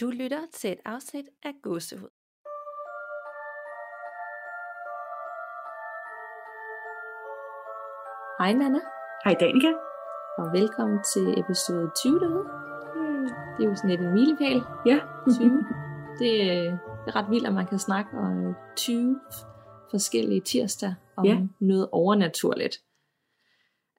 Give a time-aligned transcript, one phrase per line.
[0.00, 2.08] Du lytter til et afsnit af Gåsehud.
[8.38, 8.80] Hej Nana,
[9.24, 9.72] Hej Danika.
[10.38, 12.44] og velkommen til episode 20 derude.
[13.58, 14.98] Det er jo sådan lidt en milepæl, Ja.
[15.38, 15.64] 20.
[16.20, 19.20] det, øh, det er ret vildt, at man kan snakke om øh, 20
[19.90, 21.38] forskellige tirsdag om Ja.
[21.60, 22.76] noget overnaturligt.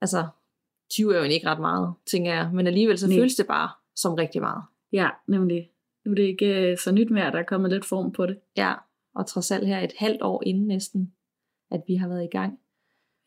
[0.01, 0.27] Altså,
[0.89, 3.17] 20 er jo ikke ret meget, tænker jeg, men alligevel så Nej.
[3.17, 4.63] føles det bare som rigtig meget.
[4.91, 5.71] Ja, nemlig.
[6.07, 8.37] Nu er det ikke øh, så nyt mere, der er kommet lidt form på det.
[8.57, 8.73] Ja,
[9.15, 11.11] og trods alt her et halvt år inden næsten,
[11.71, 12.59] at vi har været i gang.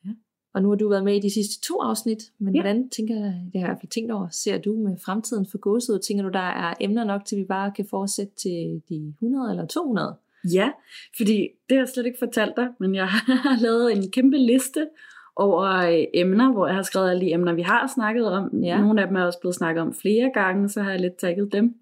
[0.04, 0.10] Ja.
[0.54, 2.60] Og nu har du været med i de sidste to afsnit, men Ja.
[2.62, 5.46] hvordan tænker jeg, det har jeg i hvert fald tænkt over, ser du med fremtiden
[5.50, 5.98] for gåsehud?
[5.98, 9.66] Tænker du, der er emner nok til, vi bare kan fortsætte til de 100 eller
[9.66, 10.14] 200?
[10.52, 10.70] Ja,
[11.16, 13.06] fordi det har jeg slet ikke fortalt dig, men jeg
[13.46, 14.88] har lavet en kæmpe liste
[15.36, 18.62] over øh, emner, hvor jeg har skrevet alle de emner, vi har snakket om.
[18.62, 18.80] Ja.
[18.80, 21.52] Nogle af dem er også blevet snakket om flere gange, så har jeg lidt tagget
[21.52, 21.74] dem,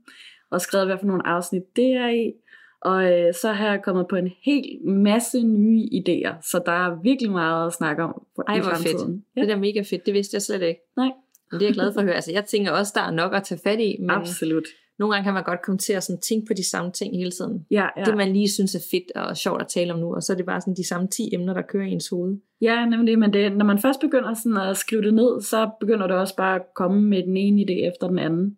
[0.51, 2.33] og skrevet hvad for nogle afsnit det er i.
[2.81, 7.03] Og øh, så har jeg kommet på en hel masse nye idéer, så der er
[7.03, 9.23] virkelig meget at snakke om for, Ej, i hvor fedt.
[9.37, 9.41] Ja.
[9.41, 10.81] Det er mega fedt, det vidste jeg slet ikke.
[10.97, 11.11] Nej.
[11.51, 12.15] Men det er jeg glad for at høre.
[12.15, 14.65] Altså, jeg tænker også, der er nok at tage fat i, men Absolut.
[14.99, 17.31] nogle gange kan man godt komme til at sådan tænke på de samme ting hele
[17.31, 17.67] tiden.
[17.71, 17.87] Ja.
[17.97, 18.05] Ja.
[18.05, 20.37] Det man lige synes er fedt og sjovt at tale om nu, og så er
[20.37, 22.37] det bare sådan de samme 10 emner, der kører i ens hoved.
[22.61, 26.07] Ja, nemlig, men det, når man først begynder sådan at skrive det ned, så begynder
[26.07, 28.57] det også bare at komme med den ene idé efter den anden.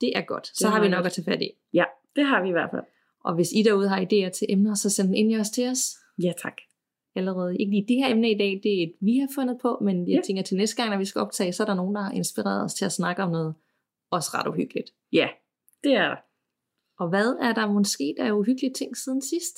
[0.00, 0.46] Det er godt.
[0.46, 1.50] Så Det har vi nok at tage fat i.
[1.74, 1.84] Ja,
[2.16, 2.82] det har vi i hvert fald.
[3.24, 5.80] Og hvis I derude har idéer til emner, så send dem ind os til os
[6.22, 6.56] Ja, tak.
[7.14, 7.56] allerede.
[7.58, 10.08] Ikke lige det her emne i dag, det er et, vi har fundet på, men
[10.08, 10.20] jeg Ja.
[10.26, 12.64] tænker til næste gang, når vi skal optage, så er der nogen, der har inspireret
[12.64, 13.54] os til at snakke om noget
[14.10, 14.90] også ret uhyggeligt.
[15.12, 15.28] Ja,
[15.84, 16.16] det er der.
[16.98, 19.56] Og hvad er der måske der er uhyggelige ting siden sidst?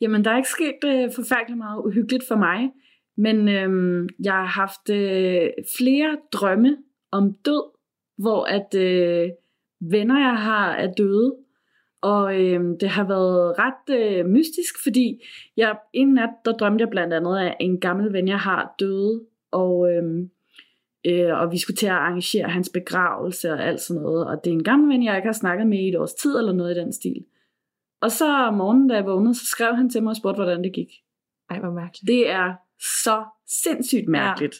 [0.00, 2.70] Jamen, der er ikke sket øh, forfærdeligt meget uhyggeligt for mig,
[3.16, 6.76] men øhm, jeg har haft øh, flere drømme
[7.12, 7.64] om død,
[8.18, 9.30] hvor at øh,
[9.80, 11.36] venner, jeg har, er døde.
[12.02, 15.22] Og øh, det har været ret øh, mystisk, fordi
[15.56, 19.24] jeg, en nat, der drømte jeg blandt andet af en gammel ven, jeg har døde,
[19.52, 20.28] og, øh,
[21.06, 24.26] øh, og vi skulle til at arrangere hans begravelse og alt sådan noget.
[24.26, 26.38] Og det er en gammel ven, jeg ikke har snakket med i et års tid,
[26.38, 27.24] eller noget i den stil.
[28.00, 30.64] Og så om morgenen, da jeg vågnede, så skrev han til mig og spurgte, hvordan
[30.64, 30.88] det gik.
[31.50, 32.08] Ej, hvor mærkeligt.
[32.08, 32.54] Det er
[33.04, 34.54] så sindssygt mærkeligt.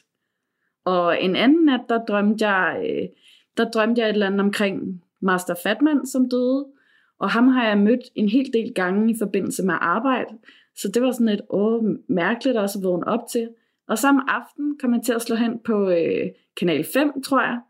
[0.86, 0.90] Ja.
[0.90, 3.08] Og en anden nat, der drømte jeg, øh,
[3.56, 6.66] der drømte jeg et eller andet omkring Master Fatman, som døde.
[7.20, 10.34] Og ham har jeg mødt en hel del gange i forbindelse med arbejde.
[10.76, 13.48] Så det var sådan et åh, mærkeligt også at vågne op til.
[13.88, 16.26] Og samme aften kom jeg til at slå hen på øh,
[16.60, 17.60] kanal 5, tror jeg.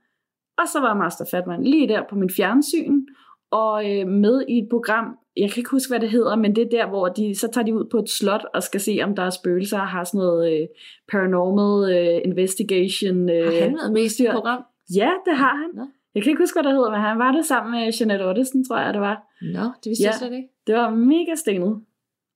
[0.58, 3.06] Og så var Master Fatman lige der på min fjernsyn,
[3.50, 6.64] og øh, med i et program, jeg kan ikke huske, hvad det hedder, men det
[6.64, 9.16] er der, hvor de, så tager de ud på et slot og skal se, om
[9.16, 10.68] der er spøgelser, og har sådan noget øh,
[11.12, 13.30] paranormal øh, investigation.
[13.30, 14.62] Øh, Har han været med i program?
[14.94, 15.70] Ja, det har han.
[15.74, 15.86] Nå.
[16.16, 18.65] Jeg kan ikke huske, hvad det hedder, men han var det sammen med Jeanette Ottesen,
[18.69, 19.16] tror jeg, det var.
[19.43, 20.09] Nå, det vidste Ja.
[20.10, 20.49] jeg slet ikke.
[20.66, 21.81] Det var mega stenet.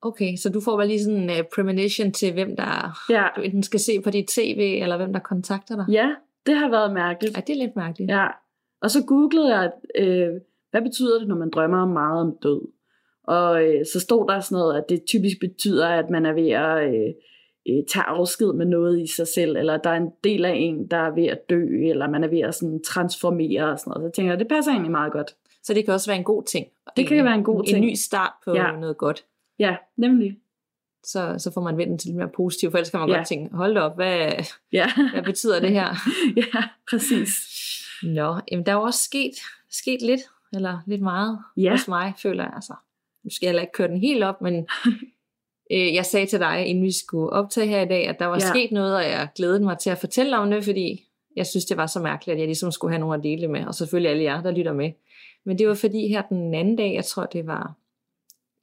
[0.02, 3.26] Okay, så du får bare lige sådan en uh, premonition til, hvem der Ja.
[3.36, 5.84] du enten skal se på dit tv, eller hvem der kontakter dig.
[5.92, 6.08] ja,
[6.46, 7.36] det har været mærkeligt.
[7.36, 8.10] Ej, det er lidt mærkeligt.
[8.10, 8.26] Ja,
[8.82, 10.28] og så googlede jeg, øh,
[10.70, 12.60] hvad betyder det, når man drømmer meget om død?
[13.24, 16.48] Og øh, så stod der sådan noget, at det typisk betyder, at man er ved
[16.50, 17.14] at øh,
[17.70, 20.86] øh, tage afsked med noget i sig selv, eller der er en del af en,
[20.86, 24.10] der er ved at dø, eller man er ved at sådan transformere og sådan noget.
[24.14, 25.34] Så tænker jeg, det passer egentlig meget godt.
[25.62, 26.66] Så det kan også være en god ting.
[26.96, 27.78] Det kan være en god en, ting.
[27.78, 28.72] En ny start på Ja.
[28.76, 29.24] noget godt.
[29.58, 30.38] Ja, nemlig.
[31.04, 33.16] Så, så får man vendt den til lidt mere positivt, for ellers kan man ja.
[33.16, 34.30] godt tænke, hold da op, hvad,
[34.72, 35.88] Ja, hvad betyder det her?
[36.36, 37.30] ja præcis.
[38.02, 39.32] Nå, jamen der er jo også sket,
[39.70, 40.20] sket lidt,
[40.52, 41.70] eller lidt meget Ja.
[41.70, 42.52] hos mig, føler jeg.
[42.54, 42.74] Altså,
[43.24, 44.54] nu skal jeg heller ikke køre den helt op, men
[45.72, 48.34] øh, jeg sagde til dig, inden vi skulle optage her i dag, at der var
[48.34, 48.48] Ja.
[48.48, 51.04] sket noget, og jeg glædede mig til at fortælle om det, fordi
[51.36, 53.50] jeg synes, det var så mærkeligt, at jeg ligesom skulle have nogen at dele det
[53.50, 54.90] med, og selvfølgelig alle jer, der lytter med.
[55.44, 57.74] Men det var fordi her den anden dag, jeg tror det var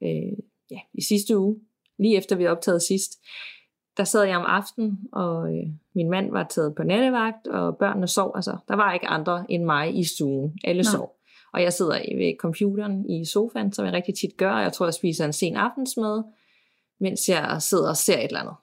[0.02, 0.32] øh,
[0.70, 1.56] ja, i sidste uge,
[1.98, 3.12] lige efter vi optagede sidst,
[3.96, 5.64] der sad jeg om aftenen, og øh,
[5.94, 8.32] min mand var taget på nattevagt, og børnene sov.
[8.34, 10.58] Altså, der var ikke andre end mig i stuen.
[10.64, 10.88] Alle Nå.
[10.96, 11.14] sov.
[11.52, 14.86] Og jeg sidder ved computeren i sofaen, som jeg rigtig tit gør, og jeg tror,
[14.86, 16.22] jeg spiser en sen aftensmad,
[17.00, 18.54] mens jeg sidder og ser et eller andet.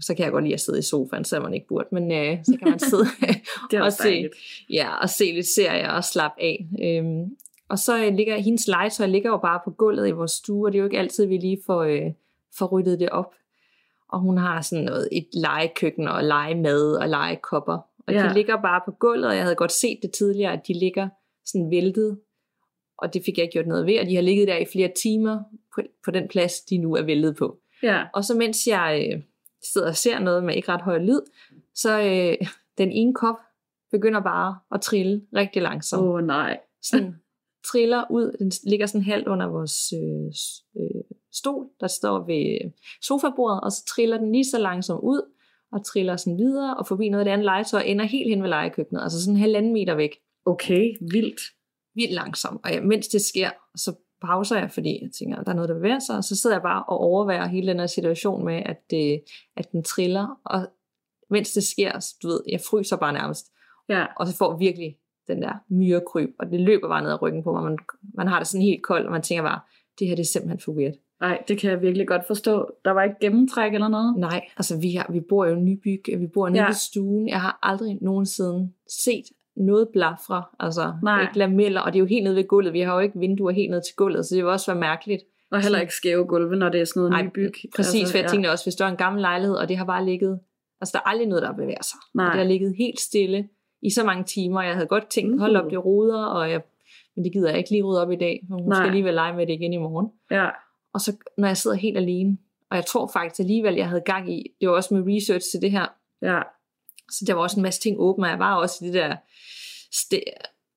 [0.00, 2.38] Så kan jeg godt lide at sidde i sofaen, selvom man ikke burde, men øh,
[2.44, 3.06] så kan man sidde
[3.82, 4.34] og se, dejligt.
[4.70, 6.66] ja, og se lidt serier og slappe af.
[6.82, 7.36] Øhm,
[7.68, 10.72] og så øh, ligger hendes legetøj ligger jo bare på gulvet i vores stue, og
[10.72, 12.02] det er jo ikke altid, vi lige får, øh,
[12.58, 13.34] får ryddet det op.
[14.08, 17.78] Og hun har sådan noget, et legekøkken og legemad og legekopper.
[18.06, 18.28] Og Ja.
[18.28, 21.08] de ligger bare på gulvet, og jeg havde godt set det tidligere, at de ligger
[21.44, 22.18] sådan væltet.
[22.98, 24.90] Og det fik jeg ikke gjort noget ved, og de har ligget der i flere
[25.02, 25.40] timer
[25.74, 27.58] på, på den plads, de nu er væltet på.
[27.82, 29.22] Ja, Og så mens jeg øh,
[29.72, 31.20] sidder og ser noget med ikke ret høj lyd,
[31.74, 32.48] så øh,
[32.78, 33.36] den ene kop
[33.90, 36.02] begynder bare at trille rigtig langsomt.
[36.02, 36.60] åh oh, nej.
[36.82, 37.14] Sådan
[37.70, 41.02] triller ud, den ligger sådan halvt under vores øh, øh,
[41.32, 42.72] stol, der står ved
[43.02, 45.32] sofabordet, og så triller den lige så langsomt ud,
[45.72, 48.42] og triller sådan videre, og forbi noget af det andet legetøj, og ender helt hen
[48.42, 50.16] ved legekøkkenet, altså sådan en halvanden meter væk.
[50.46, 51.40] Okay, vildt.
[51.94, 55.54] Vildt langsomt, og jeg, mens det sker, så pauser jeg, fordi jeg tænker, der er
[55.54, 58.44] noget, der bevæger sig, og så sidder jeg bare og overværer hele den her situation
[58.44, 59.22] med, at, det,
[59.56, 60.66] at den triller, og
[61.30, 63.46] mens det sker, du ved, jeg fryser bare nærmest,
[63.88, 64.96] Ja, og så får virkelig
[65.28, 67.62] den der myrekryb, og det løber bare ned ad ryggen på mig.
[67.62, 67.78] Man,
[68.14, 69.60] man har det sådan helt koldt, og man tænker bare,
[69.98, 70.94] det her det er simpelthen for weird.
[71.20, 72.70] nej, det kan jeg virkelig godt forstå.
[72.84, 74.16] Der var ikke gennemtræk eller noget?
[74.16, 76.62] Nej, altså vi, har, vi bor jo i Nybyg, vi bor nede Ja.
[76.62, 76.68] ja.
[76.68, 77.28] ved stuen.
[77.28, 79.24] Jeg har aldrig nogensinde set
[79.56, 81.22] noget blafre, altså Nej.
[81.22, 82.72] ikke lameller, og det er jo helt nede ved gulvet.
[82.72, 85.22] Vi har jo ikke vinduer helt ned til gulvet, så det vil også være mærkeligt.
[85.50, 87.52] Og heller ikke skæve gulve, når det er sådan noget Nej, nybyg.
[87.76, 88.28] Præcis, altså, for jeg ja.
[88.30, 90.40] tænkte også, hvis der er en gammel lejlighed, og det har bare ligget,
[90.80, 91.98] altså der er aldrig noget, der bevæger sig.
[92.14, 92.26] Nej.
[92.26, 93.48] Og det har ligget helt stille
[93.82, 94.62] i så mange timer.
[94.62, 95.70] Jeg havde godt tænkt, hold op, Uh.
[95.70, 96.62] det ruder, og jeg,
[97.16, 98.44] men det gider jeg ikke lige rydde op i dag.
[98.50, 98.76] Hun Nej.
[98.76, 100.08] skal alligevel lege med det igen i morgen.
[100.30, 100.48] Ja,
[100.94, 102.38] Og så når jeg sidder helt alene,
[102.70, 105.60] og jeg tror faktisk alligevel, jeg havde gang i, det var også med research til
[105.62, 105.86] det her,
[106.22, 106.40] ja,
[107.10, 109.16] så der var også en masse ting åbne, og jeg var også i det der,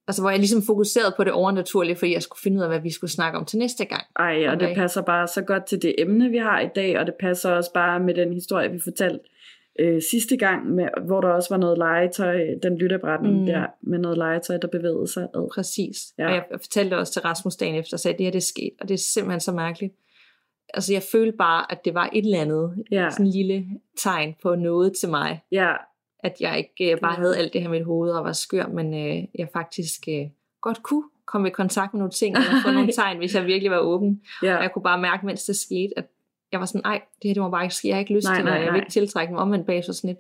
[0.07, 2.79] altså hvor jeg ligesom fokuserede på det overnaturlige, fordi jeg skulle finde ud af, hvad
[2.79, 4.03] vi skulle snakke om til næste gang.
[4.19, 7.05] ej, og det passer bare så godt til det emne, vi har i dag, og
[7.05, 9.19] det passer også bare med den historie, vi fortalte
[9.79, 13.45] øh, sidste gang, med, hvor der også var noget legetøj, den lytterbrætten mm.
[13.45, 15.49] Der, med noget legetøj, der bevægede sig ad.
[15.55, 15.97] Præcis.
[16.17, 16.27] Ja.
[16.27, 18.51] Og jeg fortalte også til Rasmus dagen efter, og sagde, at det her det er
[18.53, 19.93] sket, og det er simpelthen så mærkeligt.
[20.73, 23.09] Altså jeg følte bare, at det var et eller andet, Ja.
[23.09, 23.65] sådan en lille
[23.97, 25.73] tegn på noget til mig, Ja,
[26.25, 28.67] at jeg ikke øh, bare havde alt det her med mit hoved og var skør,
[28.67, 30.25] men øh, jeg faktisk øh,
[30.61, 33.71] godt kunne komme i kontakt med nogle ting, eller få nogle tegn, hvis jeg virkelig
[33.71, 34.21] var åben.
[34.43, 36.05] ja, Og jeg kunne bare mærke, mens det skete, at
[36.51, 38.27] jeg var sådan, nej, det her det må bare ikke ske, jeg har ikke lyst
[38.27, 40.19] Nej, til det, og jeg vil ikke tiltrække mig omvendt bag, så sådan lidt,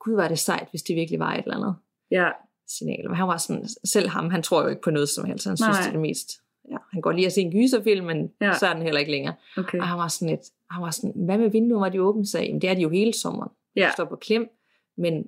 [0.00, 1.74] gud var det sejt, hvis det virkelig var et eller andet
[2.10, 2.28] ja,
[2.68, 3.08] signal.
[3.08, 5.56] Men han var sådan, selv ham, han tror jo ikke på noget som helst, han
[5.56, 5.80] synes, Nej.
[5.80, 6.30] det er det mest,
[6.70, 8.52] ja, han går lige at se en gyserfilm, men Ja.
[8.52, 9.34] så er den heller ikke længere.
[9.56, 9.78] okay.
[9.78, 12.26] Og han var sådan lidt, han var sådan, hvad med vinduer, var de åbne?
[12.26, 13.50] Sagde, jeg, det er de jo hele sommeren.
[13.76, 13.86] Ja.
[13.86, 14.48] De står på klem,
[14.96, 15.24] men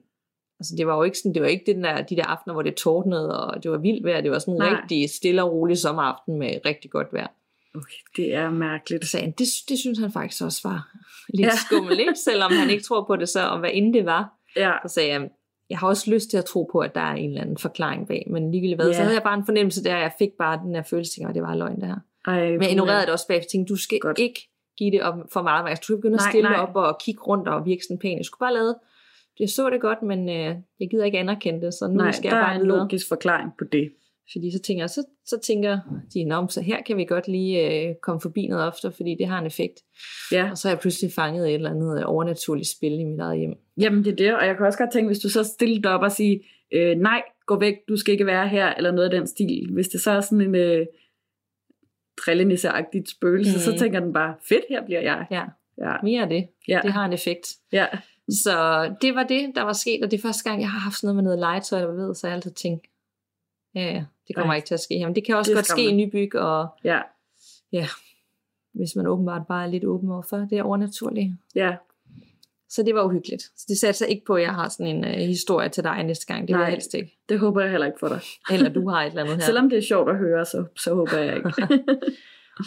[0.62, 2.62] altså, det var jo ikke sådan, det var ikke den der, de der aftener, hvor
[2.62, 4.20] det tordnede, og det var vildt vejr.
[4.20, 4.80] Det var sådan en Nej.
[4.82, 7.26] rigtig stille og rolig sommeraften med rigtig godt vejr.
[7.74, 9.06] Okay, det er mærkeligt.
[9.06, 10.88] Så han, det, det synes han faktisk også var
[11.34, 11.50] lidt Ja.
[11.66, 12.14] skummelt, ikke?
[12.24, 14.32] selvom han ikke tror på det så, og hvad end det var.
[14.56, 15.28] Ja, Så sagde jeg,
[15.70, 18.08] jeg har også lyst til at tro på, at der er en eller anden forklaring
[18.08, 18.92] bag, men ligegyldigt hvad, Ja.
[18.92, 21.42] så havde jeg bare en fornemmelse der, jeg fik bare den her følelse, at det
[21.42, 21.96] var løgn det her.
[22.26, 24.18] ej, Men jeg ignorerede det også bagefter, tænkte, du skal Godt.
[24.18, 24.48] Ikke
[24.78, 26.58] give det op for meget, jeg skulle begynde at stille nej.
[26.60, 28.16] op og kigge rundt og virke sådan pæn.
[28.18, 28.78] Jeg skulle bare lade,
[29.40, 32.30] jeg så det godt, men øh, jeg gider ikke anerkende det, så nu Nej, skal
[32.30, 32.78] der jeg er bare en videre.
[32.78, 33.92] logisk forklaring på det.
[34.32, 35.78] Fordi så tænker så, så tænker
[36.14, 39.26] de, Nå, så her kan vi godt lige øh, komme forbi noget oftere, fordi det
[39.26, 39.80] har en effekt.
[40.32, 43.20] Ja, Og så er jeg pludselig fanget et eller andet øh, overnaturligt spil i mit
[43.20, 43.54] eget hjem.
[43.80, 45.90] jamen det er det, og jeg kan også godt tænke, hvis du så stiller dig
[45.90, 46.38] op og siger,
[46.72, 49.68] øh, nej, gå væk, du skal ikke være her, eller noget af den stil.
[49.72, 50.86] Hvis det så er sådan en øh,
[52.20, 53.58] trillenisse-agtigt spøgelse, mm.
[53.58, 55.26] så tænker den bare, fedt, her bliver jeg.
[55.30, 55.44] Ja,
[55.78, 56.48] Ja, mere af det.
[56.68, 57.48] ja, Det har en effekt.
[57.72, 57.86] ja.
[58.44, 60.96] Så det var det, der var sket, og det er første gang, jeg har haft
[60.96, 62.86] sådan noget med noget legetøj, der ved, så jeg altid tænkt,
[63.74, 64.56] ja, ja, det kommer Ej.
[64.56, 65.06] ikke til at ske her.
[65.06, 67.00] Men det kan også Det godt ske i nybyg, og ja.
[67.72, 67.86] ja,
[68.74, 71.32] hvis man åbenbart bare er lidt åben overfor, det er overnaturligt.
[71.54, 71.76] ja.
[72.68, 73.42] Så det var uhyggeligt.
[73.42, 76.02] Så det satte sig ikke på, at jeg har sådan en uh, historie til dig
[76.04, 76.40] næste gang.
[76.40, 76.64] Det vil Nej.
[76.64, 77.18] jeg helst ikke.
[77.28, 78.20] Det håber jeg heller ikke for dig.
[78.52, 79.42] Eller du har et eller andet her.
[79.44, 81.52] Selvom det er sjovt at høre, så, så håber jeg ikke.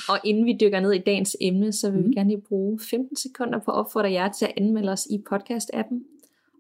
[0.10, 2.02] Og inden vi dykker ned i dagens emne, så vil mm.
[2.02, 2.10] Mhm.
[2.10, 5.24] vi gerne lige bruge 15 sekunder på at opfordre jer til at anmelde os i
[5.30, 6.04] podcast-appen.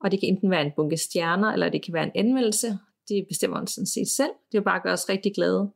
[0.03, 2.77] Og det kan enten være en bunke stjerner, eller det kan være en anmeldelse.
[3.09, 4.31] Det bestemmer man sådan set selv.
[4.51, 5.71] Det vil bare gøre os rigtig glade.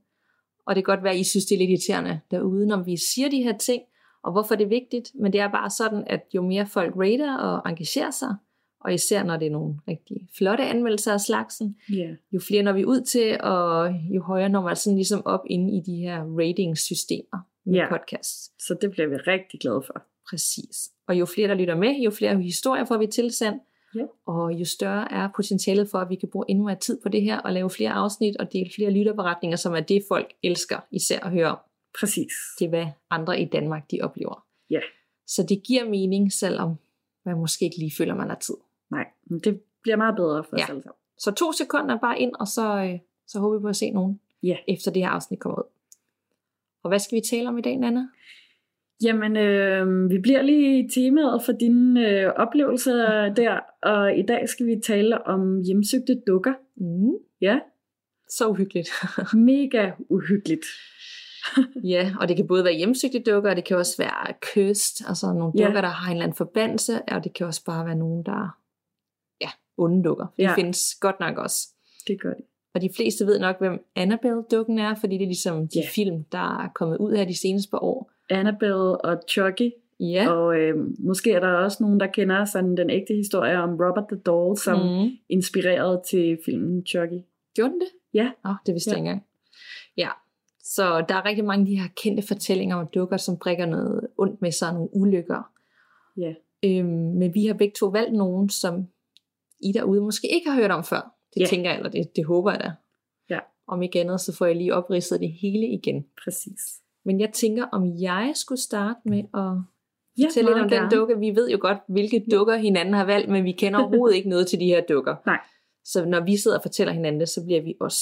[0.65, 2.98] Og det kan godt være, at I synes, det er lidt irriterende derude, når vi
[2.98, 3.82] siger de her ting,
[4.24, 5.12] og hvorfor det er vigtigt.
[5.15, 8.36] Men det er bare sådan, at jo mere folk rater og engagerer sig,
[8.82, 12.10] og især når det er nogle rigtig flotte anmeldelser af slagsen, ja.
[12.32, 15.78] jo flere når vi ud til, og jo højere når man sådan ligesom op inde
[15.78, 17.90] i de her ratingsystemer med yeah.
[17.90, 18.52] podcasts.
[18.68, 20.04] Så det bliver vi rigtig glade for.
[20.30, 20.92] Præcis.
[21.08, 23.64] Og jo flere der lytter med, jo flere historier får vi tilsendt,
[23.96, 24.04] Ja.
[24.26, 27.22] og jo større er potentialet for, at vi kan bruge endnu mere tid på det
[27.22, 31.20] her, og lave flere afsnit, og dele flere lytterberetninger, som er det, folk elsker især
[31.20, 31.58] at høre om.
[32.00, 32.32] Præcis.
[32.60, 34.46] Det er, hvad andre i Danmark de oplever.
[34.70, 34.80] Ja.
[35.28, 36.76] Så det giver mening, selvom
[37.26, 38.56] man måske ikke lige føler, man har tid.
[39.44, 40.66] Det bliver meget bedre for os Ja.
[40.70, 40.96] alle sammen.
[41.18, 44.20] Så to sekunder bare ind, og så, øh, så håber vi på at se nogen,
[44.44, 44.58] Ja.
[44.68, 45.64] efter det her afsnit kommer ud.
[46.84, 48.08] Og hvad skal vi tale om i dag, Nana?
[49.04, 54.50] Jamen, øh, vi bliver lige i temaet for dine øh, oplevelser der, og i dag
[54.50, 56.54] skal vi tale om hjemsøgte dukker.
[56.76, 57.14] Mm.
[57.42, 57.60] Ja,
[58.30, 58.90] Så uhyggeligt.
[59.34, 60.66] mega uhyggeligt.
[61.84, 65.34] ja, og det kan både være hjemsøgte dukker, og det kan også være kyst, altså
[65.34, 65.66] nogle Ja.
[65.66, 68.32] dukker, der har en eller anden forbandelse, og det kan også bare være nogen, der
[68.42, 68.48] ja,
[69.80, 70.26] onde dukker.
[70.38, 70.56] Det Ja.
[70.56, 71.68] findes godt nok også.
[72.08, 72.44] Det gør det.
[72.74, 75.88] Og de fleste ved nok, hvem Annabelle-dukken er, fordi det er ligesom de Ja.
[75.96, 78.12] film, der er kommet ud her de seneste par år.
[78.30, 79.72] Annabelle og Chucky.
[80.00, 80.30] Ja.
[80.32, 84.06] Og øh, måske er der også nogen, der kender sådan den ægte historie om Robert
[84.12, 85.10] the Doll, som mm.
[85.30, 87.22] inspirerede til filmen Chucky.
[87.56, 87.88] Gjorde den det?
[88.14, 88.32] Ja.
[88.46, 88.94] Åh, oh, det vidste Ja.
[88.94, 89.26] jeg ikke engang.
[89.98, 90.10] Ja,
[90.64, 94.08] så der er rigtig mange af de her kendte fortællinger om dukker, som brækker noget
[94.18, 95.52] ondt med sig, nogle ulykker.
[96.18, 96.34] Ja.
[96.66, 98.88] Øhm, men vi har begge to valgt nogen, som
[99.60, 101.16] I derude måske ikke har hørt om før.
[101.34, 101.46] Det Ja.
[101.46, 102.72] tænker jeg, eller det, det håber jeg da.
[103.30, 103.39] Ja.
[103.68, 106.06] Om ikke andet, så får jeg lige opridset det hele igen.
[106.24, 106.62] Præcis.
[107.06, 109.63] Men jeg tænker, om jeg skulle starte med at
[110.18, 110.89] Ja, fortælle lidt om gerne.
[110.89, 111.20] den dukke.
[111.20, 114.48] Vi ved jo godt, hvilke dukker hinanden har valgt, men vi kender overhovedet ikke noget
[114.48, 115.16] til de her dukker.
[115.25, 115.39] Nej.
[115.86, 118.01] Så når vi sidder og fortæller hinanden det, så bliver vi også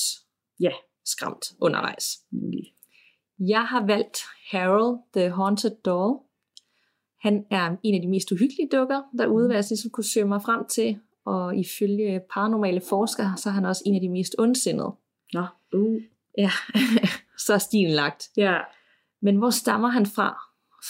[0.59, 0.71] Ja.
[1.05, 2.05] skræmt undervejs.
[2.31, 2.73] Nemlig.
[3.39, 4.17] Jeg har valgt
[4.51, 6.17] Harold the Haunted Doll.
[7.21, 10.41] Han er en af de mest uhyggelige dukker derude, hvad jeg ligesom kunne søge mig
[10.41, 10.99] frem til.
[11.27, 14.91] Og ifølge paranormale forskere, så er han også en af de mest ondsindede.
[15.33, 16.01] Nå, uh.
[16.37, 16.51] Ja,
[17.45, 18.23] så er stilen lagt.
[18.37, 18.57] Ja,
[19.21, 20.37] Men hvor stammer han fra?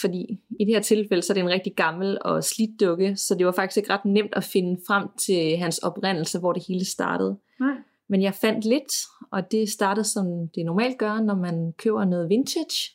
[0.01, 3.35] Fordi i det her tilfælde, så er det en rigtig gammel og slidt dukke, så
[3.35, 6.85] det var faktisk ikke ret nemt at finde frem til hans oprindelse, hvor det hele
[6.85, 7.37] startede.
[7.59, 7.75] nej.
[8.09, 8.93] Men jeg fandt lidt,
[9.31, 10.25] og det startede som
[10.55, 12.91] det normalt gør, når man køber noget vintage.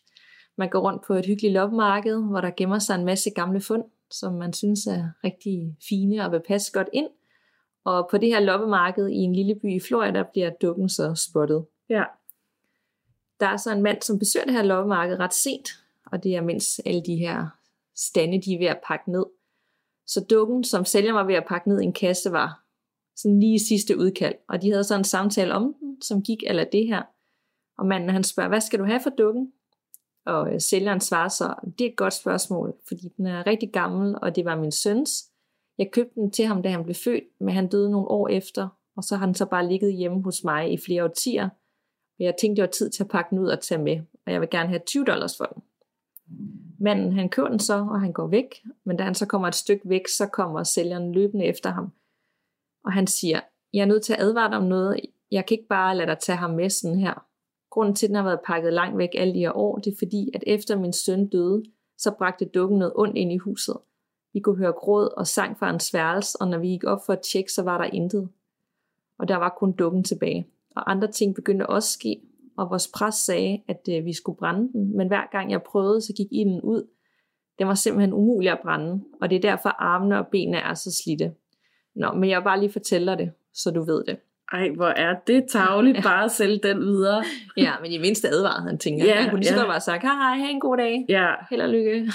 [0.58, 3.84] Man går rundt på et hyggeligt loppemarked, hvor der gemmer sig en masse gamle fund,
[4.10, 7.08] som man synes er rigtig fine og vil passe godt ind.
[7.84, 11.64] Og på det her loppemarked i en lille by i Florida bliver dukken så spottet.
[11.88, 12.04] Ja,
[13.40, 15.68] Der er så en mand, som besøger det her loppemarked ret sent,
[16.06, 17.46] og det er mens alle de her
[17.96, 19.24] stande, de er ved at pakke ned.
[20.06, 22.62] Så dukken, som sælger var ved at pakke ned i en kasse, var
[23.16, 24.34] sådan lige sidste udkald.
[24.48, 27.02] Og de havde så en samtale om den, som gik eller det her.
[27.78, 29.52] Og manden han spørger, hvad skal du have for dukken?
[30.26, 34.16] Og øh, sælgeren svarer så, det er et godt spørgsmål, fordi den er rigtig gammel,
[34.22, 35.31] og det var min søns.
[35.78, 38.68] Jeg købte den til ham, da han blev født, men han døde nogle år efter,
[38.96, 41.44] og så har den så bare ligget hjemme hos mig i flere årtier.
[42.18, 44.32] Og jeg tænkte, det var tid til at pakke den ud og tage med, og
[44.32, 45.62] jeg vil gerne have 20 dollars for den.
[46.80, 49.54] Manden han køber den så, og han går væk, men da han så kommer et
[49.54, 51.92] stykke væk, så kommer sælgeren løbende efter ham.
[52.84, 53.40] Og han siger,
[53.72, 55.00] jeg er nødt til at advare dig om noget,
[55.30, 57.26] jeg kan ikke bare lade dig tage ham med sådan her.
[57.70, 59.96] Grunden til, at den har været pakket langt væk alle de her år, det er
[59.98, 61.62] fordi, at efter min søn døde,
[61.98, 63.76] så bragte dukken noget ondt ind i huset.
[64.34, 67.12] Vi kunne høre gråd og sang fra hans værelse, og når vi gik op for
[67.12, 68.28] at tjekke, så var der intet.
[69.18, 70.46] Og der var kun dukken tilbage.
[70.76, 72.20] Og andre ting begyndte også at ske,
[72.58, 76.00] og vores præst sagde, at øh, vi skulle brænde den, men hver gang jeg prøvede,
[76.00, 76.88] så gik ilden ud.
[77.58, 80.90] Den var simpelthen umulig at brænde, og det er derfor armene og benene er så
[81.04, 81.32] slidte.
[81.94, 84.16] Nå, men jeg bare lige fortælle dig det, så du ved det.
[84.52, 87.24] ej, hvor er det tavligt bare at sælge den videre.
[87.56, 89.22] Ja, men i mindste advarede han, tænker Ja, jeg.
[89.22, 89.60] Han kunne lige så ja.
[89.60, 91.04] godt bare sagt, hej, hej, have en god dag.
[91.08, 92.12] Ja, Held og lykke.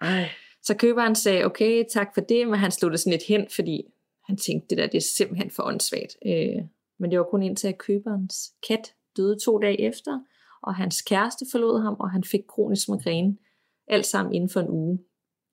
[0.00, 0.28] ej,
[0.66, 3.82] Så køberen sagde, okay, tak for det, men han slog det sådan lidt hen, fordi
[4.24, 6.16] han tænkte, det der det er simpelthen for åndssvagt.
[6.26, 6.62] Øh,
[6.98, 10.20] men det var kun indtil, at køberens kat døde to dage efter,
[10.62, 13.36] og hans kæreste forlod ham, og han fik kronisk migræne.
[13.88, 14.98] Alt sammen inden for en uge.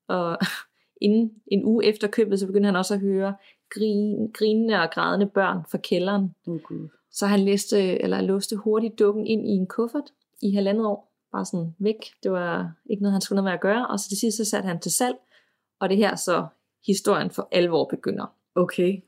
[0.08, 0.38] Og
[1.06, 3.36] inden en uge efter købet, så begyndte han også at høre
[3.70, 6.36] grin, grinende og grædende børn fra kælderen.
[6.46, 6.90] Gud.
[7.12, 11.13] Så han læste, eller låste hurtigt dukken ind i en kuffert i halvandet år.
[11.34, 11.96] Bare sådan væk.
[12.24, 13.88] Det var ikke noget, han skulle noget med at gøre.
[13.88, 15.16] Og så til sidst så satte han til salg.
[15.80, 16.46] Og det her så
[16.88, 18.36] historien for alvor begynder.
[18.56, 19.02] Okay,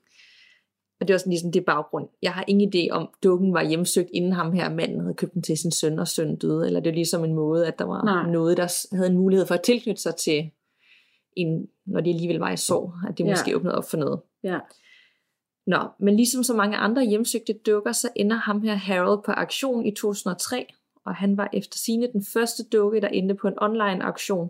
[1.02, 2.08] Og det var sådan ligesom det baggrund.
[2.22, 5.42] Jeg har ingen idé om, dukken var hjemsøgt, inden ham her manden havde købt den
[5.42, 6.68] til sin søn, og søn døde.
[6.68, 8.32] Eller det var ligesom en måde, at der var Nej.
[8.32, 10.52] noget, der havde en mulighed for at tilknytte sig til,
[11.38, 12.94] en, når det alligevel var i sorg.
[13.10, 13.30] At det Ja.
[13.30, 14.20] måske åbnede op for noget.
[14.44, 14.60] ja.
[15.68, 19.86] Nå, men ligesom så mange andre hjemsøgte dukker, så ender ham her Harold på auktion
[19.86, 20.66] i 2003,
[21.06, 24.50] og han var efter sine den første dukke, der endte på en online auktion.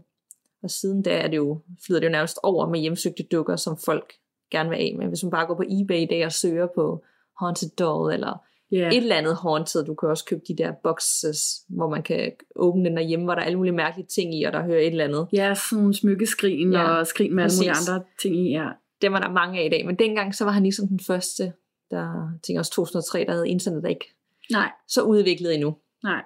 [0.64, 3.78] Og siden da er det jo, flyder det jo nærmest over med hjemsøgte dukker, som
[3.86, 4.14] folk
[4.52, 5.08] gerne vil af med.
[5.08, 7.04] Hvis man bare går på eBay i dag og søger på
[7.40, 11.40] Haunted Doll, eller Ja, et eller andet haunted, du kan også købe de der boxes,
[11.70, 14.54] hvor man kan åbne den derhjemme, hvor der er alle mulige mærkelige ting i, og
[14.54, 15.28] der hører et eller andet.
[15.34, 17.90] ja sådan nogle smykkeskrin Ja, og skrin med alle mulige præcis.
[17.90, 18.68] andre ting i, ja.
[19.02, 21.54] Dem var der mange af i dag, men dengang så var han ligesom den første,
[21.92, 24.06] der tænker også 2003, der havde internet ikke
[24.52, 25.76] Nej, så udviklet endnu.
[26.04, 26.24] nej.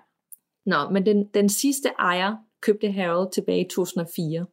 [0.70, 4.46] Nå, men den, den sidste ejer købte Harold tilbage i 2004,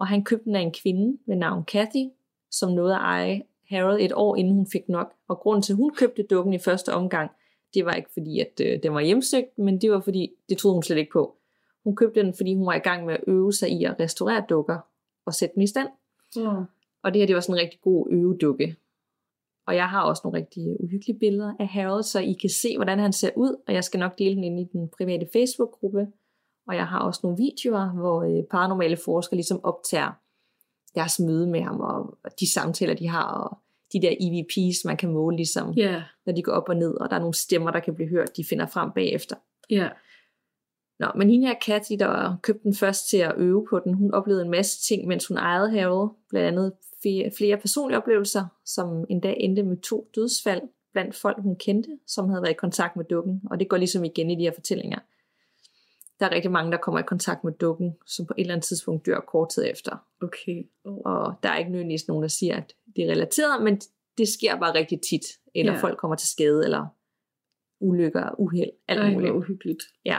[0.00, 2.08] og han købte den af en kvinde ved navn Kathy,
[2.50, 5.12] som nåede at eje Harold et år inden hun fik nok.
[5.28, 7.30] Og grunden til, at hun købte dukken i første omgang,
[7.74, 10.74] det var ikke fordi, at øh, den var hjemsøgt, men det var fordi, det troede
[10.74, 11.36] hun slet ikke på.
[11.84, 14.44] Hun købte den, fordi hun var i gang med at øve sig i at restaurere
[14.48, 14.78] dukker
[15.26, 15.88] og sætte dem i stand.
[16.36, 16.50] Ja.
[17.02, 18.76] Og det her, det var sådan en rigtig god øvedukke.
[19.66, 22.98] Og jeg har også nogle rigtig uhyggelige billeder af Harold, så I kan se, hvordan
[22.98, 23.62] han ser ud.
[23.68, 26.06] Og jeg skal nok dele den ind i den private Facebook-gruppe.
[26.68, 30.12] Og jeg har også nogle videoer, hvor øh, paranormale forskere ligesom optager
[30.94, 33.58] deres møde med ham, og de samtaler, de har, og
[33.92, 36.02] de der EVP's, man kan måle ligesom, Ja.
[36.26, 38.36] når de går op og ned, og der er nogle stemmer, der kan blive hørt,
[38.36, 39.36] de finder frem bagefter.
[39.70, 39.88] Ja.
[40.98, 44.14] Nå, men hende her Kathy, der købte den først til at øve på den, hun
[44.14, 46.10] oplevede en masse ting, mens hun ejede Harold.
[46.30, 46.72] Blandt andet
[47.38, 50.62] flere, personlige oplevelser, som endda endte med to dødsfald
[50.92, 53.42] blandt folk, hun kendte, som havde været i kontakt med dukken.
[53.50, 54.98] Og det går ligesom igen i de her fortællinger.
[56.20, 58.66] Der er rigtig mange, der kommer i kontakt med dukken, som på et eller andet
[58.66, 59.96] tidspunkt dør kort tid efter.
[60.22, 60.68] Okay.
[60.84, 60.98] Oh.
[61.04, 63.80] Og der er ikke nødvendigvis nogen, der siger, at det er relateret, men
[64.18, 65.24] det sker bare rigtig tit.
[65.54, 65.78] Eller Ja.
[65.78, 66.86] folk kommer til skade, eller
[67.80, 69.32] ulykker, uheld, alt Ej, muligt.
[69.32, 69.82] uhyggeligt.
[70.04, 70.18] Ja.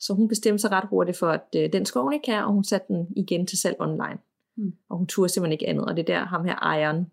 [0.00, 2.52] Så hun bestemte sig ret hurtigt for, at øh, den skulle hun ikke have, og
[2.52, 4.18] hun satte den igen til salg online.
[4.56, 4.72] Mm.
[4.88, 5.84] Og hun turde simpelthen ikke andet.
[5.84, 7.06] Og det er der ham her ejeren,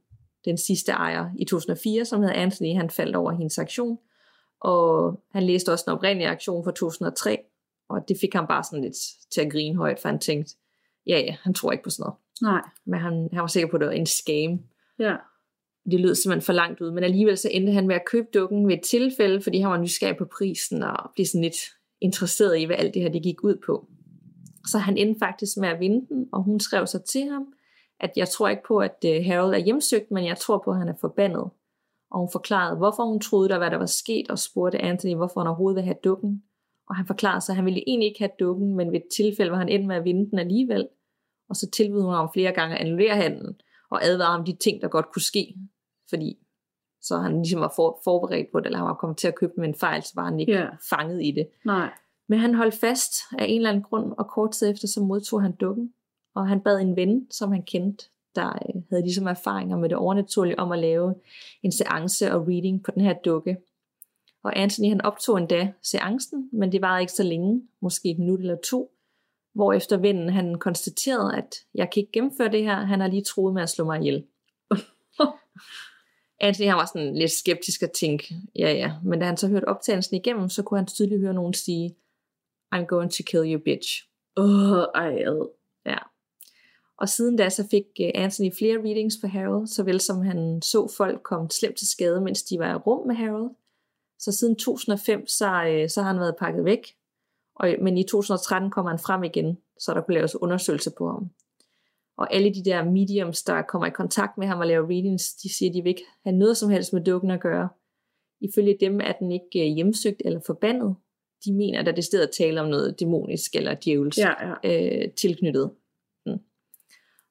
[0.46, 3.98] den sidste ejer i 2004, som hedder Anthony, han faldt over hendes aktion.
[4.60, 7.39] Og han læste også den oprindelige aktion fra 2003,
[7.89, 8.98] og det fik ham bare sådan lidt
[9.32, 10.56] til at grine højt, for han tænkte,
[11.08, 12.17] ja ja, han tror ikke på sådan noget.
[12.41, 12.62] Nej.
[12.86, 14.60] Men han, han var sikker på, at det var en scam.
[15.00, 15.15] Ja.
[15.91, 18.67] Det lød simpelthen for langt ud, men alligevel så endte han med at købe dukken
[18.67, 21.58] ved et tilfælde, fordi han var nysgerrig på prisen og blev sådan lidt
[22.01, 23.88] interesseret i, hvad alt det her det gik ud på.
[24.66, 27.54] Så han endte faktisk med at vinde den, og hun skrev så til ham,
[28.00, 30.77] at jeg tror ikke på, at øh, Harold er hjemsøgt, men jeg tror på, at
[30.77, 31.50] han er forbandet.
[32.12, 35.39] Og hun forklarede, hvorfor hun troede, der hvad der var sket, og spurgte Anthony, hvorfor
[35.39, 36.44] han overhovedet ville have dukken.
[36.89, 39.51] Og han forklarede sig, at han ville egentlig ikke have dukken, men ved et tilfælde
[39.51, 40.88] var han endt med at vinde den alligevel.
[41.50, 43.56] Og så tilbød hun ham flere gange at annullere handlen,
[43.92, 45.56] og advare om de ting, der godt kunne ske.
[46.10, 46.38] Fordi
[47.08, 49.54] så han ligesom var for, forberedt på det, eller han var kommet til at købe
[49.58, 50.68] med en fejl, så var han ikke Ja.
[50.90, 51.48] fanget i det.
[51.66, 51.90] Nej.
[52.30, 55.42] Men han holdt fast af en eller anden grund, og kort tid efter så modtog
[55.42, 55.94] han dukken.
[56.36, 59.98] Og han bad en ven, som han kendte, der øh, havde ligesom erfaringer med det
[59.98, 61.16] overnaturlige, om at lave
[61.64, 63.58] en seance og reading på den her dukke.
[64.44, 68.40] Og Anthony han optog endda seancen, men det varede ikke så længe, måske et minut
[68.40, 68.92] eller to,
[69.54, 73.24] hvor efter vennen han konstaterede, at jeg kan ikke gennemføre det her, han har lige
[73.24, 74.26] troet med at slå mig ihjel.
[76.39, 79.67] Anthony han var sådan lidt skeptisk og tænkte, ja ja, men da han så hørte
[79.67, 81.96] optagelsen igennem, så kunne han tydeligt høre nogen sige,
[82.75, 84.08] I'm going to kill you bitch.
[84.38, 85.24] Åh, oh, ej.
[85.86, 85.98] Ja.
[86.98, 90.94] Og siden da så fik øh, Anthony flere readings for Harold, såvel som han så
[90.98, 93.51] folk komme slemt til skade, mens de var i rum med Harold.
[94.20, 96.96] Så siden 2005, så, øh, så har han været pakket væk.
[97.55, 101.29] Og, men i 2013 kom han frem igen, så der kunne laves undersøgelse på ham.
[102.18, 105.53] Og alle de der mediums, der kommer i kontakt med ham og laver readings, de
[105.58, 107.70] siger, at de vil ikke have noget som helst med dukken at gøre.
[108.42, 110.96] Ifølge dem er den ikke øh, hjemsøgt eller forbandet.
[111.46, 115.03] De mener, at det er at tale om noget dæmonisk eller djævelsk Ja, ja.
[115.03, 115.72] øh, tilknyttet
[116.25, 116.42] den.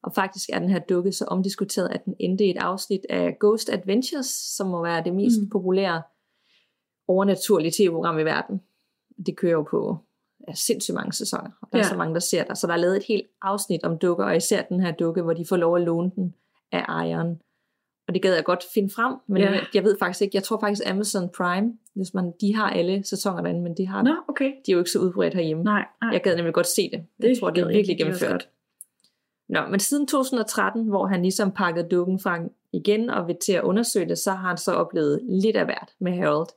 [0.02, 3.36] Og faktisk er den her dukke så omdiskuteret, at den endte i et afsnit af
[3.40, 5.44] Ghost Adventures, som må være det mest Mm.
[5.44, 5.50] mm.
[5.50, 6.02] populære
[7.08, 8.60] overnaturlige tv-program i verden.
[9.26, 9.98] Det kører jo på
[10.48, 11.84] ja, sindssygt mange sæsoner, og der ja.
[11.84, 12.54] Er så mange, der ser der.
[12.54, 15.32] Så der er lavet et helt afsnit om dukker, og især den her dukke, hvor
[15.32, 16.34] de får lov at låne den
[16.72, 17.40] af ejeren.
[18.08, 19.60] Og det gad jeg godt finde frem, men Ja.
[19.74, 23.42] jeg ved faktisk ikke, jeg tror faktisk Amazon Prime, hvis man, de har alle sæsoner
[23.42, 24.44] derinde, men de har Nå, okay.
[24.66, 25.64] de er jo ikke så udbredt herhjemme.
[25.64, 26.10] Nej, nej.
[26.12, 27.04] Jeg gad nemlig godt se det.
[27.20, 28.48] Jeg Det tror, det er jeg virkelig gennemført.
[29.48, 32.38] Nå, men siden 2013, hvor han ligesom pakkede dukken fra
[32.72, 35.92] igen og vil til at undersøge det, så har han så oplevet lidt af hvert
[35.98, 36.48] med Harold.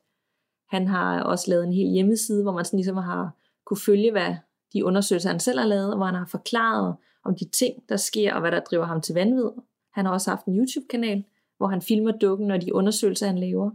[0.69, 3.31] Han har også lavet en hel hjemmeside, hvor man sådan ligesom har
[3.69, 4.35] kunne følge, hvad
[4.73, 7.97] de undersøgelser, han selv har lavet, og hvor han har forklaret om de ting, der
[7.97, 9.49] sker, og hvad der driver ham til vanvid.
[9.93, 11.23] Han har også haft en YouTube-kanal,
[11.57, 13.71] hvor han filmer dukken og de undersøgelser, han laver.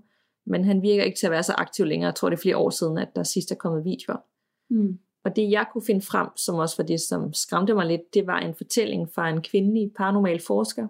[0.46, 2.06] Men han virker ikke til at være så aktiv længere.
[2.06, 4.16] Jeg tror, det er flere år siden, at der sidst er kommet videoer.
[4.70, 4.98] Mm.
[5.24, 8.26] Og det jeg kunne finde frem, som også var det, som skræmte mig lidt, det
[8.26, 10.88] var en fortælling fra en kvindelig paranormal forsker,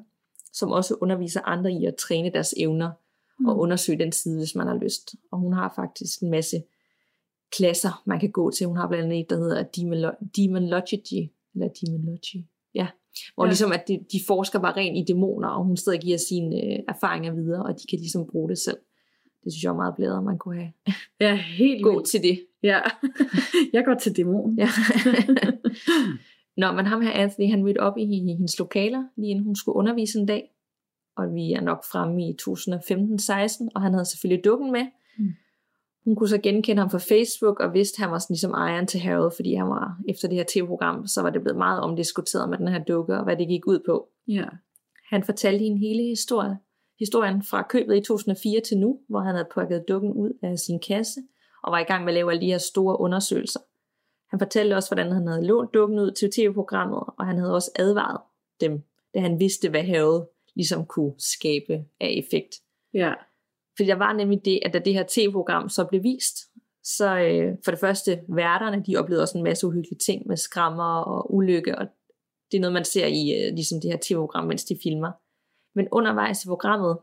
[0.52, 2.90] som også underviser andre i at træne deres evner
[3.38, 3.46] mm.
[3.46, 5.14] og undersøge den side, hvis man har lyst.
[5.32, 6.62] Og hun har faktisk en masse
[7.56, 8.66] klasser, man kan gå til.
[8.66, 9.62] Hun har blandt andet et, der hedder
[10.36, 12.86] Demonology, eller Demonology, ja.
[13.34, 13.48] Hvor Ja.
[13.48, 16.78] ligesom, at de, de forsker bare rent i dæmoner, og hun stadig giver sine øh,
[16.88, 18.76] erfaringer videre, og de kan ligesom bruge det selv.
[19.44, 20.72] Det synes jeg er meget bedre, man kunne have.
[21.20, 22.08] Ja, helt Gå vildt.
[22.08, 22.46] til det.
[22.62, 22.80] Ja.
[23.72, 24.58] jeg går til dæmon.
[24.58, 24.68] Ja.
[26.60, 29.56] Nå, men ham her Anthony, han mødte op i, i hendes lokaler, lige inden hun
[29.56, 30.50] skulle undervise en dag.
[31.16, 34.86] Og vi er nok fremme i 2015-16, og han havde selvfølgelig dukken med.
[35.18, 35.28] Mm.
[36.04, 38.86] Hun kunne så genkende ham fra Facebook, og vidste, at han var sådan ligesom ejeren
[38.86, 42.48] til Harold, fordi han var, efter det her tv-program, så var det blevet meget omdiskuteret
[42.50, 44.08] med den her dukke, og hvad det gik ud på.
[44.28, 44.44] Ja.
[45.10, 46.58] Han fortalte hende hele historie,
[46.98, 50.80] historien fra købet i 2004 til nu, hvor han havde pakket dukken ud af sin
[50.80, 51.20] kasse,
[51.62, 53.60] og var i gang med at lave alle de her store undersøgelser.
[54.30, 57.70] Han fortalte også, hvordan han havde lånt dukken ud til tv-programmet, og han havde også
[57.76, 58.20] advaret
[58.60, 58.82] dem,
[59.14, 62.54] da han vidste, hvad Harold ligesom kunne skabe af effekt.
[62.94, 63.12] Ja.
[63.76, 66.36] Fordi der var nemlig det, at da det her tv-program så blev vist,
[66.84, 70.98] så øh, for det første, værterne, de oplevede også en masse uhyggelige ting med skrammer
[71.00, 71.86] og ulykke, og
[72.50, 75.12] det er noget, man ser i øh, ligesom det her tv-program, mens de filmer.
[75.74, 76.98] Men undervejs i programmet,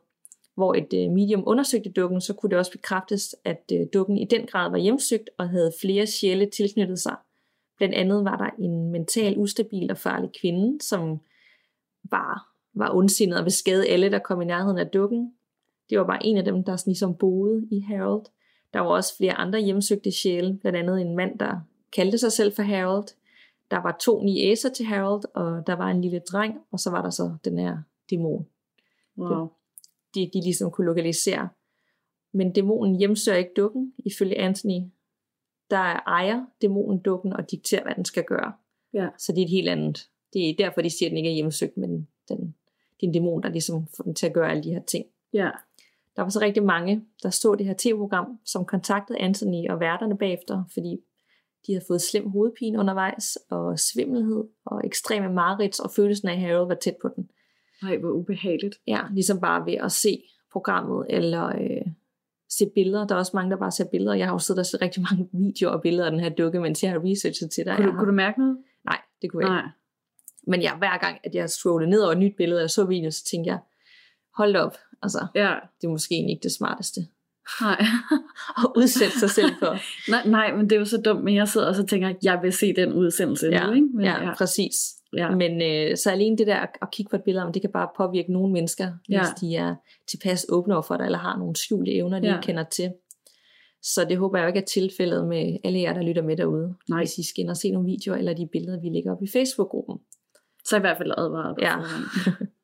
[0.56, 4.26] hvor et øh, medium undersøgte dukken, så kunne det også bekræftes, at øh, dukken i
[4.26, 7.16] den grad var hjemsøgt og havde flere sjæle tilknyttet sig.
[7.78, 11.20] Blandt andet var der en mental ustabil og farlig kvinde, som
[12.04, 15.34] var, var ondsindet og ville skade alle, der kom i nærheden af dukken.
[15.92, 18.26] Det var bare en af dem, der sådan ligesom boede i Harold.
[18.74, 21.60] Der var også flere andre hjemsøgte sjæle, blandt andet en mand, der
[21.96, 23.08] kaldte sig selv for Harold.
[23.72, 27.02] Der var to niæser til Harold, og der var en lille dreng, og så var
[27.02, 27.78] der så den her
[28.10, 28.48] dæmon,
[29.18, 29.48] Wow.
[30.16, 31.50] de, de ligesom kunne lokalisere.
[32.34, 34.82] Men dæmonen hjemsøger ikke dukken, ifølge Anthony.
[35.70, 38.54] Der ejer dæmonen dukken og dikterer, hvad den skal gøre.
[38.94, 39.10] Ja.
[39.18, 40.10] Så det er et helt andet.
[40.34, 42.38] Det er derfor, de siger, at den ikke er hjemsøgt, men den,
[43.00, 45.06] det er en dæmon, der ligesom får den til at gøre alle de her ting.
[45.34, 45.50] Ja.
[46.16, 50.18] Der var så rigtig mange, der så det her tv-program, som kontaktede Anthony og værterne
[50.18, 50.98] bagefter, fordi
[51.68, 56.40] de havde fået slem hovedpine undervejs, og svimmelhed, og ekstreme mareridt, og følelsen af, at
[56.40, 57.30] Harold var tæt på den.
[57.84, 58.76] Nej, hvor ubehageligt.
[58.88, 61.92] Ja, ligesom bare ved at se programmet, eller øh,
[62.50, 63.08] se billeder.
[63.08, 64.14] Der er også mange, der bare ser billeder.
[64.14, 66.60] Jeg har jo siddet og set rigtig mange videoer og billeder af den her dukke,
[66.60, 67.76] mens jeg har researchet til dig.
[67.76, 68.00] Kunne du, har...
[68.00, 68.58] kunne du mærke noget?
[68.86, 69.62] Nej, det kunne jeg ikke.
[69.62, 69.72] Nej.
[70.48, 73.12] Men ja, hver gang, at jeg scrollede ned over et nyt billede, og så video,
[73.12, 73.60] så tænkte jeg,
[74.38, 75.56] hold op, altså, Ja.
[75.82, 77.02] det er måske ikke det smarteste
[77.62, 77.82] Nej.
[78.64, 79.78] at udsætte sig selv for.
[80.12, 80.28] nej.
[80.28, 82.54] Nej, men det er jo så dumt, men jeg sidder og så tænker, jeg vil
[82.54, 83.88] se den udsendelse ja, nu, ikke?
[83.94, 84.74] Men, ja, ja, præcis.
[85.18, 85.30] ja.
[85.36, 87.72] Men øh, så alene det der at, at kigge på et billede, om det kan
[87.72, 89.24] bare påvirke nogle mennesker, hvis Ja.
[89.42, 89.76] de er
[90.10, 92.36] tilpas åbne over for det, eller har nogle skjulte evner, de Ja.
[92.36, 92.92] ikke kender til.
[93.84, 96.74] Så det håber jeg jo ikke er tilfældet med alle jer, der lytter med derude.
[96.90, 97.00] Nej.
[97.00, 99.28] Hvis I skal ind og se nogle videoer, eller de billeder, vi lægger op i
[99.34, 99.98] Facebook-gruppen.
[100.66, 101.56] Så i hvert fald advaret.
[101.62, 101.76] Ja.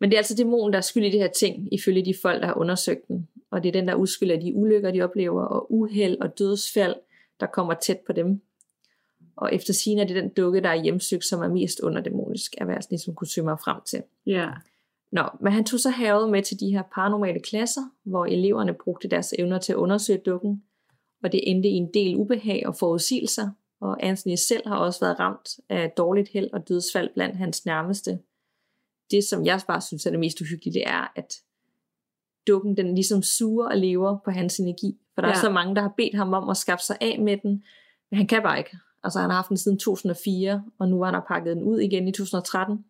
[0.00, 2.40] Men det er altså dæmonen, der er skyld i de her ting, ifølge de folk,
[2.40, 3.28] der har undersøgt den.
[3.50, 6.94] Og det er den, der udskylder de ulykker, de oplever, og uheld og dødsfald,
[7.40, 8.40] der kommer tæt på dem.
[9.36, 12.64] Og efter sigende er det den dukke, der er hjemsøgt, som er mest underdæmonisk, er
[12.64, 14.02] hvad jeg ligesom kunne søge mig frem til.
[14.26, 14.48] ja.
[15.12, 19.08] Nå, men han tog så Harold med til de her paranormale klasser, hvor eleverne brugte
[19.08, 20.62] deres evner til at undersøge dukken,
[21.22, 25.20] og det endte i en del ubehag og forudsigelser, og Anthony selv har også været
[25.20, 28.18] ramt af dårligt held og dødsfald blandt hans nærmeste.
[29.10, 31.34] Det, som jeg bare synes er det mest uhyggelige, det er, at
[32.46, 34.98] dukken den ligesom suger og lever på hans energi.
[35.14, 35.32] For der ja.
[35.34, 35.40] er Ja.
[35.40, 37.64] så mange, der har bedt ham om at skaffe sig af med den,
[38.10, 38.78] men han kan bare ikke.
[39.04, 42.08] Altså han har haft den siden 2004, og nu har han pakket den ud igen
[42.08, 42.84] i 2013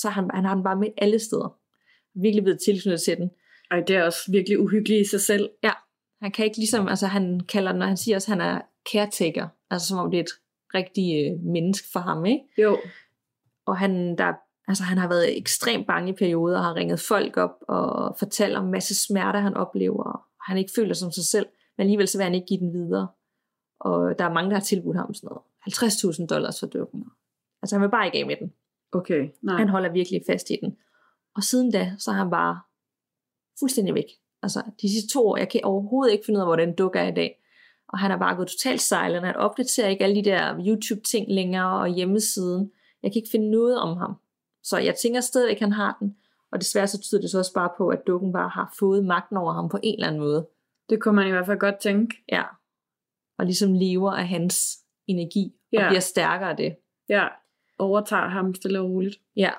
[0.00, 1.58] så han, han har den bare med alle steder.
[2.14, 3.30] Virkelig blevet tilknyttet til den.
[3.70, 5.50] Ej, det er også virkelig uhyggeligt i sig selv.
[6.22, 8.60] Han kan ikke ligesom, altså han kalder, når han siger også, at han er
[8.92, 10.30] caretaker, altså som om det er et
[10.74, 12.44] rigtigt øh, menneske for ham, ikke?
[12.58, 12.78] Jo.
[13.66, 14.32] Og han, der,
[14.70, 18.56] altså han har været ekstremt bange i perioder, og har ringet folk op og fortalt
[18.56, 22.18] om masse smerter, han oplever, og han ikke føler som sig selv, men alligevel så
[22.18, 23.08] vil han ikke give den videre.
[23.80, 25.42] Og der er mange, der har tilbudt ham sådan noget.
[26.20, 27.04] 50.000 dollars for dukken.
[27.62, 28.52] Altså han vil bare ikke af med den.
[28.92, 29.28] Okay.
[29.42, 29.56] Nej.
[29.56, 30.76] Han holder virkelig fast i den.
[31.36, 32.60] Og siden da, så er han bare
[33.58, 34.06] fuldstændig væk.
[34.42, 37.00] Altså, de sidste to år, jeg kan overhovedet ikke finde ud af, hvor den dukker
[37.00, 37.42] er i dag.
[37.88, 39.26] Og han er bare gået totalt sejlende.
[39.26, 42.72] Han opdaterer ikke alle de der YouTube-ting længere og hjemmesiden.
[43.02, 44.14] Jeg kan ikke finde noget om ham.
[44.64, 46.16] Så jeg tænker stadigvæk, at han har den.
[46.52, 49.36] Og desværre så tyder det så også bare på, at dukken bare har fået magten
[49.36, 50.48] over ham på en eller anden måde.
[50.90, 52.16] Det kunne man i hvert fald godt tænke.
[52.32, 52.42] Ja.
[53.38, 55.52] Og ligesom lever af hans energi.
[55.72, 55.88] Og Ja.
[55.88, 56.76] bliver stærkere af det.
[57.08, 57.26] Ja.
[57.78, 59.20] Overtager ham stille og roligt.
[59.36, 59.50] Ja,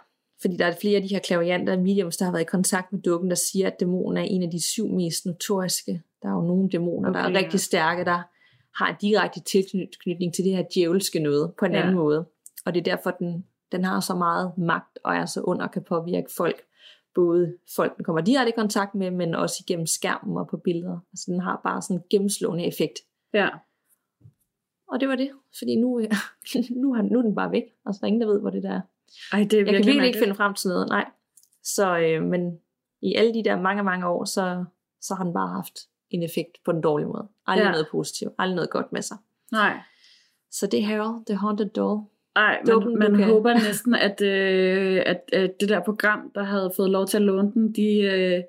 [0.41, 3.01] fordi der er flere af de her klavianter mediums, der har været i kontakt med
[3.01, 6.01] dukken, der siger, at dæmonen er en af de syv mest notoriske.
[6.21, 7.37] Der er jo nogle dæmoner, okay, der er ja.
[7.37, 8.21] rigtig stærke, der
[8.83, 11.81] har en direkte tilknytning til det her djævelske noget på en Ja.
[11.81, 12.25] anden måde.
[12.65, 15.83] Og det er derfor, den, den har så meget magt og er så og kan
[15.83, 16.61] påvirke folk.
[17.15, 20.99] Både folk, den kommer direkte i kontakt med, men også igennem skærmen og på billeder.
[21.13, 22.99] Altså den har bare sådan en gennemslående effekt.
[23.33, 23.49] Ja.
[24.87, 25.87] Og det var det, fordi nu,
[26.81, 27.63] nu, er, nu er den bare væk.
[27.85, 28.81] Altså der er ingen, der ved, hvor det der er.
[29.31, 31.05] Ej, det er Jeg kan virkelig ikke finde frem til noget, nej.
[31.63, 32.59] Så, øh, men
[33.01, 34.65] i alle de der mange, mange år, så,
[35.01, 35.79] så har den bare haft
[36.09, 37.27] en effekt på den dårlige måde.
[37.47, 37.65] Aldrig.
[37.65, 37.71] Ja.
[37.71, 39.17] noget positivt, aldrig noget godt med sig.
[39.51, 39.79] Nej.
[40.51, 42.01] Så det er Harold, The Haunted Doll.
[42.35, 46.43] Ej, Dukken, man, man kan- håber næsten, at, øh, at, at det der program, der
[46.43, 48.41] havde fået lov til at låne den, de øh,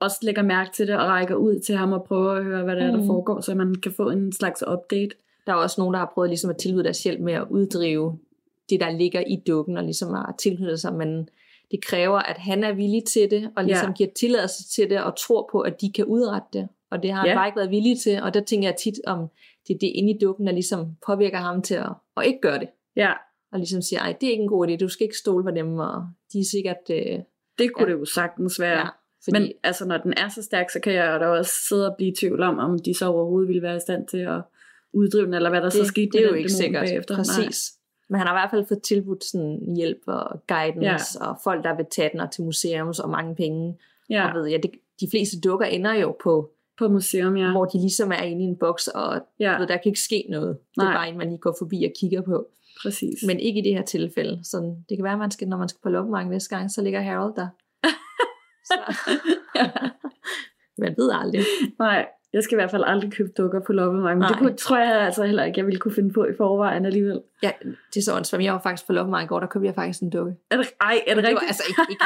[0.00, 2.76] også lægger mærke til det og rækker ud til ham og prøver at høre, hvad
[2.76, 3.06] der er, der Mm.
[3.06, 5.10] foregår, så man kan få en slags update.
[5.46, 8.18] Der er også nogen, der har prøvet ligesom at tilbyde deres hjælp med at uddrive
[8.70, 11.28] det, der ligger i dukken, og ligesom at tilknytte sig, men
[11.70, 13.94] det kræver, at han er villig til det, og ligesom Ja.
[13.94, 16.68] giver tilladelse til det, og tror på, at de kan udrette det.
[16.90, 17.34] Og det har han Ja.
[17.36, 19.28] bare ikke været villig til, og der tænker jeg tit om,
[19.68, 22.58] det er det inde i dukken, der ligesom påvirker ham til at, at ikke gøre
[22.58, 22.68] det.
[23.04, 23.12] Ja,
[23.52, 25.50] og ligesom siger, ej, det er ikke en god idé, du skal ikke stole på
[25.50, 27.18] dem, og de er sikkert, øh,
[27.58, 27.92] det kunne Ja.
[27.92, 28.78] det jo sagtens være.
[28.78, 28.86] ja,
[29.24, 31.94] fordi, Men altså, når den er så stærk, så kan jeg da også sidde og
[31.96, 34.40] blive i tvivl om, om de så overhovedet ville være i stand til at
[34.92, 37.16] uddrive den, eller hvad der det, så skete det er jo ikke sikkert, bagefter.
[37.16, 37.72] præcis.
[38.08, 41.26] Men han har i hvert fald fået tilbudt sådan hjælp og guidance, ja.
[41.30, 43.78] og folk, der vil tage den og til museums og mange penge.
[44.10, 47.50] Ja, Og ved jeg, det, de fleste dukker ender jo på, på museum, ja.
[47.50, 50.26] hvor de ligesom er inde i en boks, og Ja, ved, der kan ikke ske
[50.30, 50.48] noget.
[50.58, 50.92] Det Nej.
[50.92, 52.46] er bare en, man lige går forbi og kigger på.
[52.82, 53.18] Præcis.
[53.26, 54.40] Men ikke i det her tilfælde.
[54.44, 54.56] Så
[54.88, 57.00] det kan være, at man skal, når man skal på loppemarked næste gang, så ligger
[57.00, 57.48] Harold der.
[58.64, 58.78] så,
[60.82, 61.44] man ved aldrig.
[61.78, 64.18] Nej, jeg skal i hvert fald aldrig købe dukker på loppemarkedet.
[64.18, 66.86] Men det kunne, tror jeg altså heller ikke, jeg ville kunne finde på i forvejen
[66.86, 67.22] alligevel.
[67.42, 67.50] Ja,
[67.94, 68.44] det er så åndssvagt.
[68.44, 70.34] Jeg var faktisk på loppemarked i går, der købte jeg faktisk en dukke.
[70.50, 71.48] Er det, ej, er det Det var rigtigt?
[71.48, 72.04] altså ikke, ikke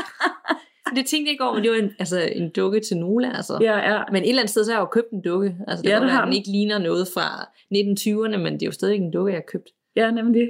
[0.97, 3.37] det tænkte jeg i går, men det var en, altså, en dukke til Nola.
[3.37, 3.59] Altså.
[3.61, 4.03] Ja, ja.
[4.13, 5.57] Men et eller andet sted, så har jeg jo købt en dukke.
[5.69, 7.27] Altså, det Ja, ja, det har den ikke ligner noget fra
[7.75, 9.69] 1920'erne, men det er jo stadig en dukke, jeg har købt.
[9.97, 10.49] Ja, nemlig.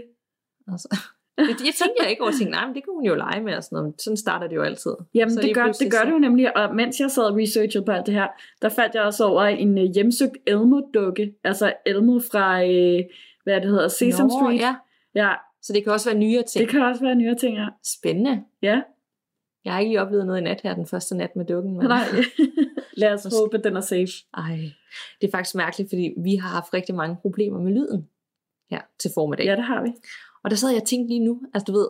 [0.73, 0.89] Altså.
[1.39, 3.57] Jeg, jeg tænkte jeg ikke over, tænke, nej, men det kunne hun jo lege med
[3.57, 4.03] og sådan noget.
[4.03, 4.95] Sådan starter det jo altid.
[5.15, 6.57] Jamen, Så det gør, det gør det jo nemlig.
[6.57, 8.29] Og mens jeg sad og researchede på alt det her,
[8.63, 11.35] der fandt jeg også over en øh, hjemsøgt Elmo-dukke.
[11.45, 13.01] Altså Elmo fra, øh,
[13.45, 14.61] hvad det hedder, Sesame Nå, Street.
[14.61, 14.75] Ja.
[15.15, 15.33] ja.
[15.63, 16.63] Så det kan også være nyere ting.
[16.63, 17.67] Det kan også være nyere ting, ja.
[17.85, 18.45] Spændende.
[18.63, 18.81] Ja,
[19.65, 21.77] Jeg har ikke lige oplevet noget i nat her, den første nat med dukken.
[21.77, 21.87] Men...
[21.87, 22.05] nej.
[22.97, 24.13] Lad os håbe, at den er safe.
[24.37, 24.59] Ej,
[25.21, 28.09] det er faktisk mærkeligt, fordi vi har haft rigtig mange problemer med lyden
[28.71, 29.47] her til formiddag.
[29.47, 29.89] Ja, det har vi.
[30.45, 31.89] Og der sad jeg og tænkte lige nu, altså du ved,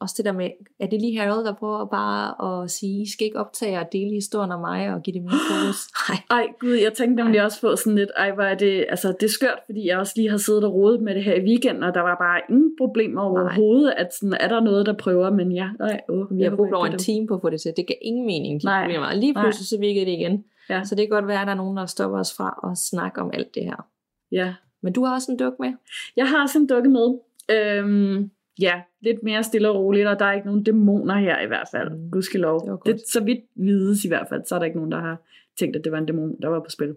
[0.00, 2.24] også det der med, er det lige Harold, der prøver bare
[2.62, 5.40] at sige, I skal ikke optage og dele historien om mig og give det mere
[5.50, 5.78] fokus?
[6.08, 6.18] Nej.
[6.40, 9.26] Ej, gud, jeg tænkte nemlig også på sådan lidt, ej, hvor er det, altså, det
[9.26, 11.82] er skørt, fordi jeg også lige har siddet og rodet med det her i weekenden,
[11.82, 15.52] og der var bare ingen problemer overhovedet, at sådan, er der noget, der prøver, men
[15.52, 17.72] ja, nej, åh, Vi har brugt over en time på at få det til.
[17.76, 18.82] Det gav ingen mening, de Nej.
[18.84, 19.06] problemer.
[19.06, 20.44] Og lige pludselig så virkede det igen.
[20.70, 20.84] Ja.
[20.84, 23.20] Så det kan godt være, at der er nogen, der stopper os fra at snakke
[23.20, 23.72] om alt det her.
[23.76, 23.86] er-
[24.32, 25.72] Ja, Men du har også en duk med.
[26.16, 27.18] Jeg har også en dukke med.
[27.50, 28.30] Øhm,
[28.60, 31.68] ja, lidt mere stille og roligt, og der er ikke nogen dæmoner her i hvert
[31.72, 31.90] fald.
[31.90, 32.10] Mm.
[32.10, 32.60] Gudskelov.
[32.60, 32.86] Det godt.
[32.86, 35.22] Det, så vidt vides i hvert fald, så er der ikke nogen, der har
[35.58, 36.94] tænkt, at det var en dæmon, der var på spil.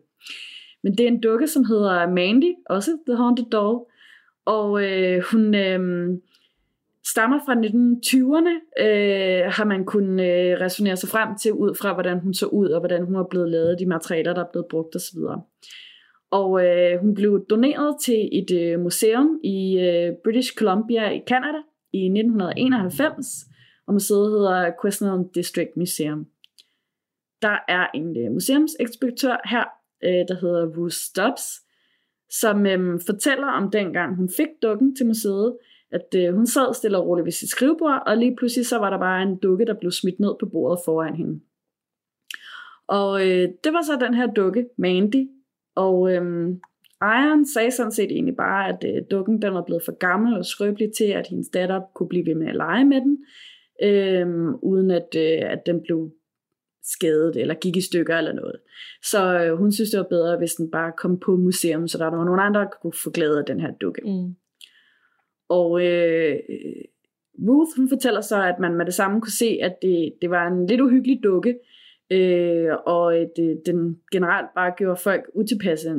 [0.83, 3.79] Men det er en dukke, som hedder Mandy, også The Haunted Doll.
[4.45, 6.09] Og øh, hun øh,
[7.07, 12.19] stammer fra 1920'erne, øh, har man kunnet øh, resonere sig frem til, ud fra hvordan
[12.19, 14.95] hun så ud, og hvordan hun var blevet lavet, de materialer, der er blevet brugt
[14.95, 15.19] osv.
[16.31, 21.61] Og øh, hun blev doneret til et øh, museum i øh, British Columbia i Canada
[21.93, 23.45] i 1991,
[23.87, 26.27] og museet hedder Quesnel District Museum.
[27.41, 29.65] Der er en øh, museumsekspektør her,
[30.03, 31.45] øh, der hedder Ruth Stubbs,
[32.29, 35.57] som øh, fortæller om dengang hun fik dukken til museet,
[35.91, 38.89] at øh, hun sad stille og roligt ved sit skrivebord, og lige pludselig så var
[38.89, 41.39] der bare en dukke, der blev smidt ned på bordet foran hende.
[42.87, 45.29] Og øh, det var så den her dukke, Mandy,
[45.75, 46.59] og øhm,
[47.01, 50.45] ejeren sagde sådan set egentlig bare, at øh, dukken den var blevet for gammel og
[50.45, 53.17] skrøbelig til, at hendes datter kunne blive ved med at lege med den,
[53.83, 56.11] øhm, uden at, øh, at den blev
[56.83, 58.55] skadet eller gik i stykker eller noget.
[59.03, 62.05] Så øh, hun synes, det var bedre, hvis den bare kom på museum, så der
[62.05, 64.01] var nogle andre, der kunne få glæde af den her dukke.
[64.05, 64.35] Mm.
[65.49, 66.35] Og øh,
[67.47, 70.47] Ruth, hun fortæller så, at man med det samme kunne se, at det, det var
[70.47, 71.55] en lidt uhyggelig dukke,
[72.11, 75.89] øh, og at det, den generelt bare gjorde folk utilpasse,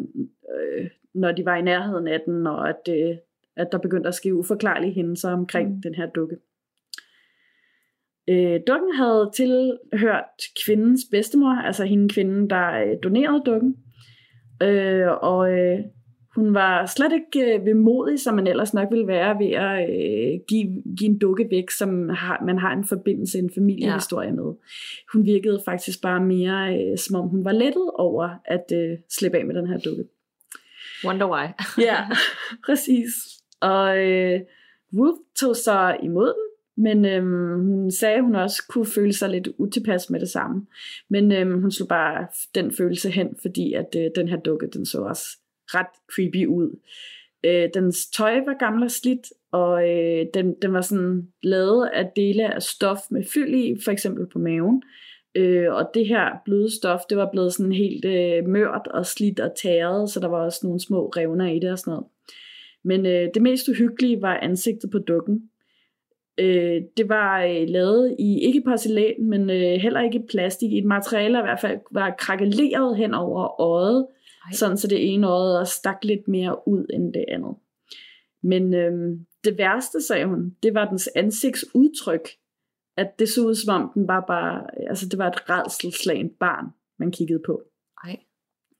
[0.54, 3.16] øh, når de var i nærheden af den, og at, øh,
[3.56, 5.82] at der begyndte at ske uforklarlige hændelser omkring mm.
[5.82, 6.36] den her dukke.
[8.28, 10.24] Øh, dukken havde tilhørt
[10.64, 13.76] kvindens bedstemor, altså hende kvinden, der øh, donerede dukken.
[14.62, 15.78] Øh, og øh,
[16.34, 20.40] hun var slet ikke øh, vemodig, som man ellers nok ville være ved at øh,
[20.48, 24.34] give, give en dukke væk, som har, man har en forbindelse, en familiehistorie ja.
[24.34, 24.54] med.
[25.12, 29.38] Hun virkede faktisk bare mere, øh, som om hun var lettet over at øh, slippe
[29.38, 30.04] af med den her dukke.
[31.04, 31.46] Wonder why.
[31.88, 32.04] Ja,
[32.66, 33.08] præcis.
[33.60, 34.40] Og øh,
[34.98, 36.50] Ruth tog så imod den,
[36.84, 40.66] men øhm, hun sagde, at hun også kunne føle sig lidt utilpas med det samme.
[41.08, 44.86] Men øhm, hun slog bare den følelse hen, fordi at øh, den her dukke, den
[44.86, 45.26] så også
[45.74, 46.78] ret creepy ud.
[47.44, 52.10] Øh, dens tøj var gammel og slidt, og øh, den, den var sådan lavet af
[52.16, 54.82] dele af stof med fyld i, for eksempel på maven.
[55.34, 59.40] Øh, og det her bløde stof, det var blevet sådan helt øh, mørt og slidt
[59.40, 62.06] og tæret, så der var også nogle små revner i det og sådan noget.
[62.84, 65.50] Men øh, det mest uhyggelige var ansigtet på dukken.
[66.38, 70.72] Øh, det var øh, lavet i ikke porcelæn, men øh, heller ikke plastik.
[70.72, 74.06] I et materiale, der i hvert fald var krakeleret hen over øjet,
[74.46, 74.52] ej.
[74.52, 77.54] sådan så det ene øje også stak lidt mere ud end det andet.
[78.42, 82.28] Men øh, det værste, sagde hun, det var dens ansigtsudtryk.
[82.96, 86.66] At det så ud som om den var bare, altså det var et redselslagent barn,
[86.98, 87.62] man kiggede på.
[88.04, 88.16] Ej.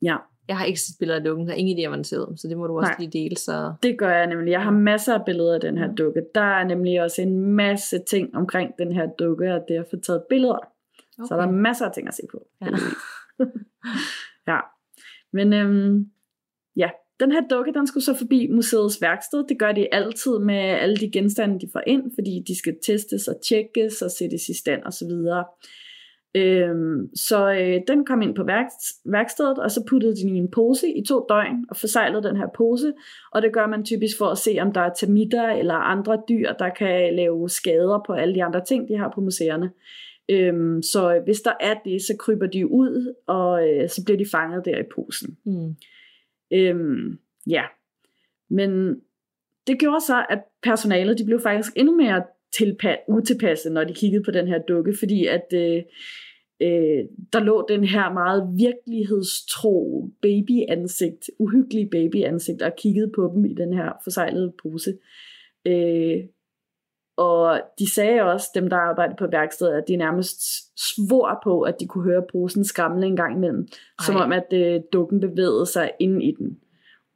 [0.03, 0.17] Ja.
[0.49, 2.49] Jeg har ikke set billeder af dukken, der er ingen idé, om man ser så
[2.49, 2.97] det må du også Nej.
[2.99, 3.37] lige dele.
[3.37, 3.75] Så...
[3.83, 4.51] Det gør jeg nemlig.
[4.51, 5.97] Jeg har masser af billeder af den her Mm.
[5.97, 6.23] dukke.
[6.35, 9.97] Der er nemlig også en masse ting omkring den her dukke, og det at få
[9.97, 10.55] taget billeder.
[11.19, 11.29] Okay.
[11.29, 12.47] Så der er masser af ting at se på.
[12.61, 12.67] Ja.
[14.53, 14.61] ja.
[15.33, 16.07] Men øhm,
[16.77, 16.91] ja,
[17.21, 19.45] den her dukke, den skulle så forbi museets værksted.
[19.49, 23.29] Det gør de altid med alle de genstande, de får ind, fordi de skal testes
[23.29, 25.11] og tjekkes og sættes i stand osv.
[26.35, 28.67] Øhm, så øh, den kom ind på værk,
[29.05, 32.37] værkstedet, og så puttede de den i en pose i to døgn, og forsejlede den
[32.37, 32.93] her pose,
[33.33, 36.53] og det gør man typisk for at se, om der er termitter eller andre dyr,
[36.53, 39.71] der kan lave skader på alle de andre ting, de har på museerne.
[40.31, 44.27] Øhm, så hvis der er det, så kryber de ud, og øh, så bliver de
[44.31, 45.37] fanget der i posen.
[45.45, 45.75] Mm.
[46.53, 47.63] Øhm, ja,
[48.51, 49.01] men
[49.67, 52.23] det gjorde så, at personalet de blev faktisk endnu mere
[52.57, 55.83] tilpa- utilpasset, når de kiggede på den her dukke, fordi at øh,
[56.61, 63.55] øh, der lå den her meget virkelighedstro babyansigt, uhyggelig babyansigt, og kiggede på dem i
[63.55, 64.99] den her forsejlede pose.
[65.67, 66.25] Øh,
[67.21, 70.41] og de sagde også, dem der arbejdede på værkstedet, at de nærmest
[70.77, 73.69] svor på, at de kunne høre posen skramle en gang imellem.
[73.71, 74.05] Ej.
[74.07, 76.59] Som om, at øh, dukken bevægede sig ind i den.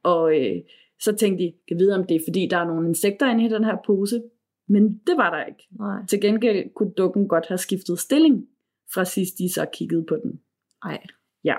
[0.03, 0.55] Og øh,
[0.99, 3.49] så tænkte de, kan vide om det er fordi, der er nogle insekter inde i
[3.49, 4.21] den her pose.
[4.67, 5.67] Men det var der ikke.
[5.79, 6.05] Nej.
[6.09, 8.47] Til gengæld kunne dukken godt have skiftet stilling,
[8.93, 10.39] fra sidst de så kiggede på den.
[10.83, 11.03] Ej.
[11.43, 11.55] Ja.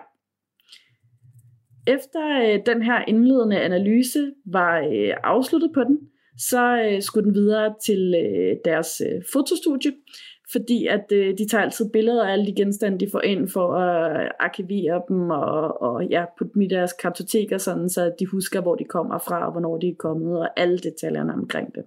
[1.87, 5.99] Efter øh, den her indledende analyse var øh, afsluttet på den,
[6.39, 9.93] så øh, skulle den videre til øh, deres øh, fotostudie,
[10.53, 13.73] fordi at øh, de tager altid billeder af alle de genstande, de får ind for
[13.75, 18.27] at øh, arkivere dem og, og ja, putte dem i deres kartoteker, sådan, så de
[18.27, 21.85] husker, hvor de kommer fra og hvornår de er kommet, og alle detaljerne omkring det.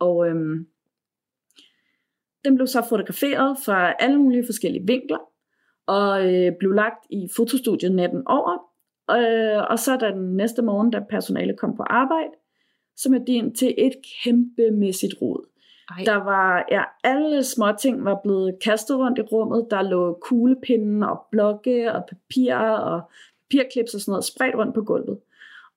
[0.00, 0.66] Og øhm,
[2.44, 5.18] den blev så fotograferet fra alle mulige forskellige vinkler,
[5.86, 8.58] og øh, blev lagt i fotostudiet natten over.
[9.10, 12.30] Øh, og så da den næste morgen, da personalet kom på arbejde,
[13.10, 13.92] mødte de ind til et
[14.24, 15.46] kæmpemæssigt rod.
[15.90, 16.04] Ej.
[16.04, 19.66] Der var, ja, alle små ting var blevet kastet rundt i rummet.
[19.70, 23.02] Der lå kuglepinde og blokke og papir og
[23.50, 25.18] papirklips og sådan noget spredt rundt på gulvet.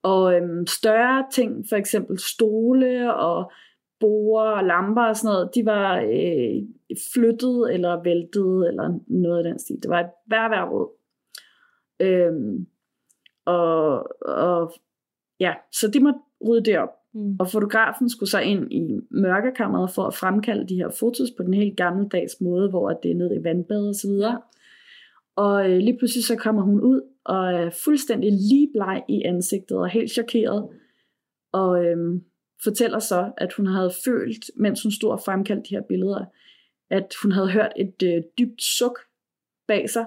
[0.03, 3.51] Og øhm, større ting, for eksempel stole og
[3.99, 6.63] borer og lamper og sådan noget, de var øh,
[7.13, 9.83] flyttet eller væltet eller noget af den stil.
[9.83, 10.89] Det var et hver hver råd.
[11.99, 12.67] Øhm,
[13.45, 14.73] og, og
[15.39, 16.96] ja, så de måtte rydde det op.
[17.13, 17.35] Mm.
[17.39, 21.53] Og fotografen skulle så ind i mørkekammeret for at fremkalde de her fotos på den
[21.53, 24.41] helt gammeldags måde, hvor det er ned i vandbad og så videre.
[25.35, 29.77] Og øh, lige pludselig så kommer hun ud og er fuldstændig lige bleg i ansigtet
[29.77, 30.69] og helt chokeret.
[31.51, 32.21] Og øh,
[32.63, 36.25] fortæller så, at hun havde følt, mens hun stod og fremkaldte de her billeder,
[36.89, 38.99] at hun havde hørt et øh, dybt suk
[39.67, 40.05] bag sig.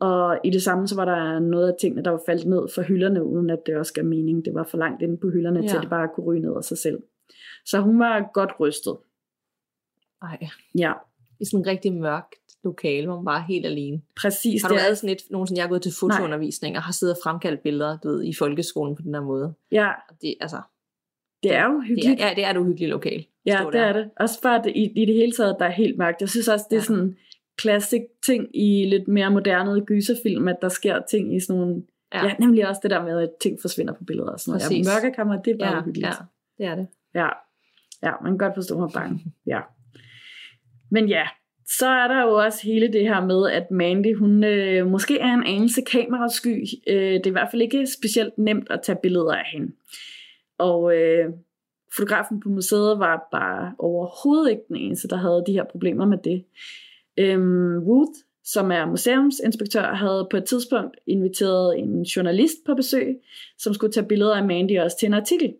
[0.00, 2.82] Og i det samme, så var der noget af tingene, der var faldet ned fra
[2.82, 4.44] hylderne, uden at det også gav mening.
[4.44, 5.68] Det var for langt inde på hylderne, ja.
[5.68, 7.02] til at det bare kunne ryge ned af sig selv.
[7.64, 8.96] Så hun var godt rystet.
[10.22, 10.48] Ej.
[10.78, 10.92] Ja,
[11.40, 12.34] I sådan en rigtig mørkt
[12.64, 14.00] lokale, hvor man bare er helt alene.
[14.20, 14.62] præcis.
[14.62, 16.92] Har du det er- været sådan et, nogensinde, jeg har gået til fotoundervisning og har
[16.92, 19.54] siddet og fremkaldt billeder du ved, i folkeskolen på den der måde.
[19.72, 19.90] Ja,
[20.22, 20.60] det, altså,
[21.42, 22.20] det er jo det er, hyggeligt.
[22.20, 23.26] ja, det er et uhyggeligt lokal.
[23.46, 23.80] Ja, det der.
[23.84, 24.10] er det.
[24.20, 26.20] Også bare det, i, i det hele taget, der er helt mørkt.
[26.20, 26.84] Jeg synes også, det er Ja.
[26.84, 27.16] sådan
[27.58, 31.82] klassik ting i lidt mere moderne gyserfilm, at der sker ting i sådan nogle...
[32.14, 32.26] Ja.
[32.26, 32.34] Ja.
[32.40, 34.62] nemlig også det der med, at ting forsvinder på billeder og sådan noget.
[34.62, 34.86] Præcis.
[34.86, 36.06] Ja, mørkekammer, det er bare Ja, uhyggeligt.
[36.06, 36.12] ja,
[36.58, 36.86] det er det.
[37.14, 37.28] Ja.
[38.02, 39.20] ja, man kan godt forstå mig bange.
[39.46, 39.60] Ja.
[40.90, 41.26] Men ja,
[41.66, 45.34] så er der jo også hele det her med, at Mandy, hun øh, måske er
[45.34, 46.64] en anelse kamerasky.
[46.86, 49.72] Øh, det er i hvert fald ikke specielt nemt at tage billeder af hende.
[50.58, 51.32] Og øh,
[51.96, 56.18] fotografen på museet var bare overhovedet ikke den eneste, der havde de her problemer med
[56.18, 56.44] det.
[57.18, 63.16] Øhm, Ruth, som er museumsinspektør, havde på et tidspunkt inviteret en journalist på besøg,
[63.58, 65.54] som skulle tage billeder af Mandy også til en artikel.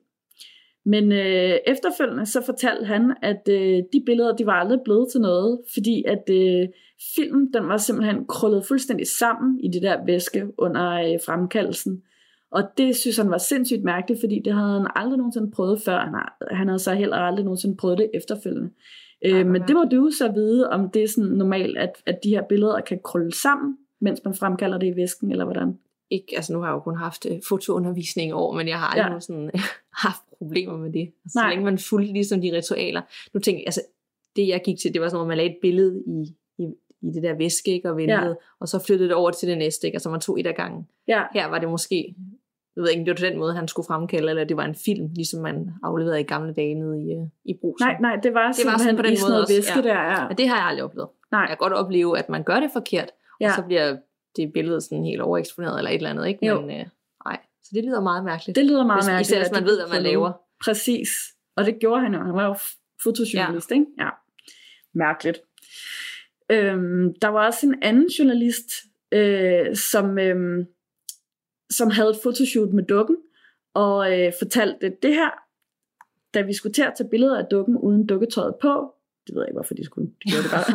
[0.85, 5.21] Men øh, efterfølgende så fortalte han, at øh, de billeder, de var aldrig blevet til
[5.21, 6.69] noget, fordi at øh,
[7.17, 12.03] filmen, den var simpelthen krøllet fuldstændig sammen i det der væske under øh, fremkaldelsen.
[12.51, 15.99] Og det synes han var sindssygt mærkeligt, fordi det havde han aldrig nogensinde prøvet før.
[15.99, 16.15] Han,
[16.51, 18.71] han havde så heller aldrig nogensinde prøvet det efterfølgende.
[19.25, 22.29] Øh, men det må du så vide, om det er sådan normalt, at, at de
[22.31, 25.79] her billeder kan krølle sammen, mens man fremkalder det i væsken, eller hvordan?
[26.11, 28.87] Ikke, altså nu har jeg jo kun haft øh, fotoundervisning i år, men jeg har
[28.87, 29.21] aldrig Ja.
[29.21, 29.51] sådan,
[30.07, 31.01] haft problemer med det.
[31.01, 31.49] Altså, så Nej.
[31.51, 33.03] længe man fulgte ligesom de ritualer.
[33.35, 33.83] Nu tænker jeg, altså
[34.37, 36.65] det jeg gik til, det var sådan, at man lagde et billede i, i,
[37.03, 38.35] i det der væske, ikke, og ventede, ja.
[38.61, 40.89] og så flyttede det over til det næste, ikke, altså man tog et af gangen.
[41.09, 42.15] Ja, Her var det måske,
[42.79, 44.75] jeg ved ikke, om det var den måde, han skulle fremkalde, eller det var en
[44.75, 47.87] film, ligesom man afleverede i gamle dage nede i, øh, i brusen.
[47.87, 49.83] nej, nej, det var, det var sådan på den måde også, væske ja.
[49.89, 50.01] der.
[50.13, 50.29] Ja.
[50.29, 51.09] Men det har jeg aldrig oplevet.
[51.31, 51.41] Nej.
[51.41, 53.11] Jeg kan godt opleve, at man gør det forkert,
[53.41, 53.47] ja.
[53.47, 53.51] Ja.
[53.51, 53.97] og så bliver
[54.37, 56.47] det billede sådan helt overeksponeret, eller et eller andet, ikke?
[56.47, 56.61] Jo.
[56.61, 56.87] Men øh,
[57.27, 58.57] nej, så det lyder meget mærkeligt.
[58.57, 59.31] Det lyder meget hvis, mærkeligt.
[59.31, 60.33] Især hvis man det ved, hvad man laver.
[60.65, 61.09] Præcis.
[61.57, 62.21] Og det gjorde han jo.
[62.21, 62.55] Han var jo
[63.03, 63.75] fotojournalist, ja.
[63.75, 63.87] ikke?
[63.99, 64.09] Ja.
[64.95, 65.39] Mærkeligt.
[66.51, 68.69] Øhm, der var også en anden journalist,
[69.13, 70.67] øh, som, øhm,
[71.71, 73.17] som havde et fotoshoot med dukken,
[73.75, 75.31] og øh, fortalte det her,
[76.35, 78.95] da vi skulle til at tage billeder af dukken uden dukketøjet på,
[79.27, 80.09] Det ved jeg ikke, hvorfor de skulle.
[80.25, 80.67] De gjorde det bare.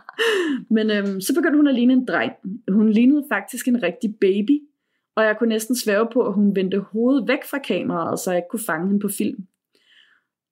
[0.76, 2.32] Men øhm, så begyndte hun at ligne en dreng.
[2.68, 4.60] Hun lignede faktisk en rigtig baby.
[5.16, 8.38] Og jeg kunne næsten svæve på, at hun vendte hovedet væk fra kameraet, så jeg
[8.38, 9.46] ikke kunne fange hende på film.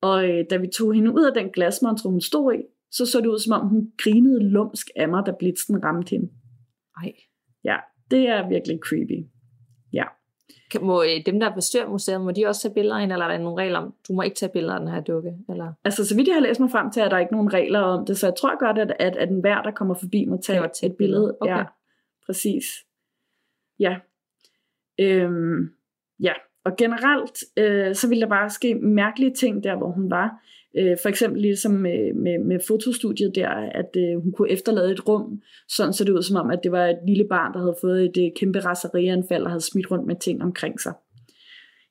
[0.01, 3.20] Og øh, da vi tog hende ud af den glasmontre, hun stod i, så så
[3.20, 6.29] det ud, som om hun grinede lumsk af mig, da blitzen ramte hende.
[7.03, 7.12] Ej.
[7.64, 7.76] Ja,
[8.11, 9.26] det er virkelig creepy.
[10.70, 13.30] Kan, må øh, dem, der bestyrer museet, må de også tage billeder ind, eller er
[13.30, 15.34] der nogle regler om, du må ikke tage billeder af den her dukke?
[15.49, 15.72] Eller?
[15.84, 18.07] Altså, så vidt jeg har læst mig frem til, er der ikke nogen regler om
[18.07, 20.70] det, så jeg tror godt, at, at, at enhver, der kommer forbi, må tage var
[20.82, 21.36] et billede.
[21.40, 21.57] Okay.
[21.57, 21.64] Ja,
[22.26, 22.64] præcis.
[23.78, 23.96] Ja.
[25.01, 25.70] Øhm,
[26.20, 26.32] ja,
[26.68, 30.28] og generelt, øh, så ville der bare ske mærkelige ting der, hvor hun var.
[30.78, 35.08] Øh, for eksempel ligesom med, med, med fotostudiet der, at øh, hun kunne efterlade et
[35.08, 37.76] rum, sådan så det ud som om, at det var et lille barn, der havde
[37.80, 40.92] fået et øh, kæmpe raserianfald og havde smidt rundt med ting omkring sig.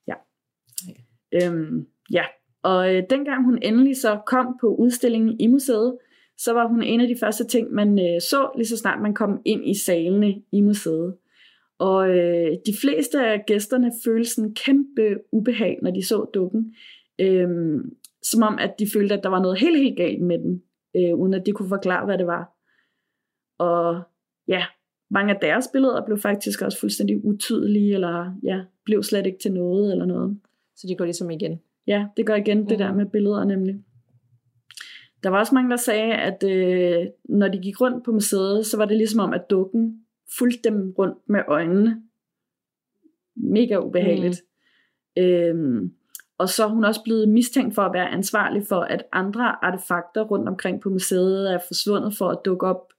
[0.08, 0.14] Ja.
[1.34, 2.24] Øhm, ja,
[2.64, 5.98] og øh, dengang hun endelig så kom på udstillingen i museet,
[6.38, 9.14] så var hun en af de første ting, man øh, så, lige så snart man
[9.14, 11.16] kom ind i salene i museet.
[11.80, 16.76] Og øh, de fleste af gæsterne følte sådan en kæmpe ubehag, når de så dukken.
[17.20, 20.64] Øhm, som om, at de følte, at der var noget helt, helt galt med den,
[20.96, 22.54] øh, uden at de kunne forklare, hvad det var.
[23.60, 24.02] Og
[24.48, 24.66] ja,
[25.10, 29.54] mange af deres billeder blev faktisk også fuldstændig utydelige, eller ja, blev slet ikke til
[29.54, 30.40] noget, eller noget.
[30.76, 31.60] Så de går ligesom igen.
[31.88, 33.76] Ja, det går igen det der med billeder nemlig.
[35.24, 38.78] Der var også mange, der sagde, at øh, når de gik rundt på museet, så
[38.78, 40.02] var det ligesom om, at dukken
[40.38, 42.02] fulgte dem rundt med øjnene.
[43.36, 44.44] Mega ubehageligt.
[45.18, 45.24] Mm.
[45.24, 45.92] Øhm,
[46.38, 50.24] og så er hun også blevet mistænkt for at være ansvarlig for, at andre artefakter
[50.24, 52.94] rundt omkring på museet er forsvundet for at dukke op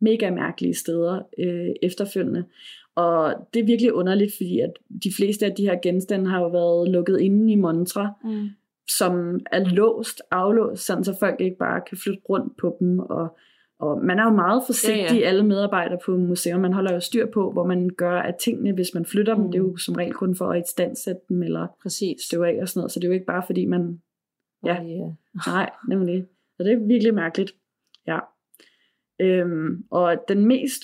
[0.00, 2.44] mega mærkelige steder øh, efterfølgende.
[2.94, 4.72] Og det er virkelig underligt, fordi at
[5.04, 8.48] de fleste af de her genstande har jo været lukket inde i montre, Mm.
[8.98, 12.98] som er låst, aflåst, sådan så folk ikke bare kan flytte rundt på dem.
[12.98, 13.36] Og,
[13.80, 15.26] og man er jo meget forsigtig, Ja, ja.
[15.26, 16.58] alle medarbejdere på museer.
[16.58, 19.44] Man holder jo styr på, hvor man gør af tingene, hvis man flytter dem.
[19.44, 19.50] Mm.
[19.50, 22.22] Det er jo som regel kun for at istandsætte dem, eller Præcis.
[22.22, 22.92] støve af og sådan noget.
[22.92, 24.00] Så det er jo ikke bare fordi, man...
[24.64, 24.78] Ja.
[24.78, 25.06] Og, ja.
[25.52, 26.26] Nej, nemlig.
[26.56, 27.54] Så det er virkelig mærkeligt.
[28.06, 28.18] Ja.
[29.20, 30.82] Øhm, og den mest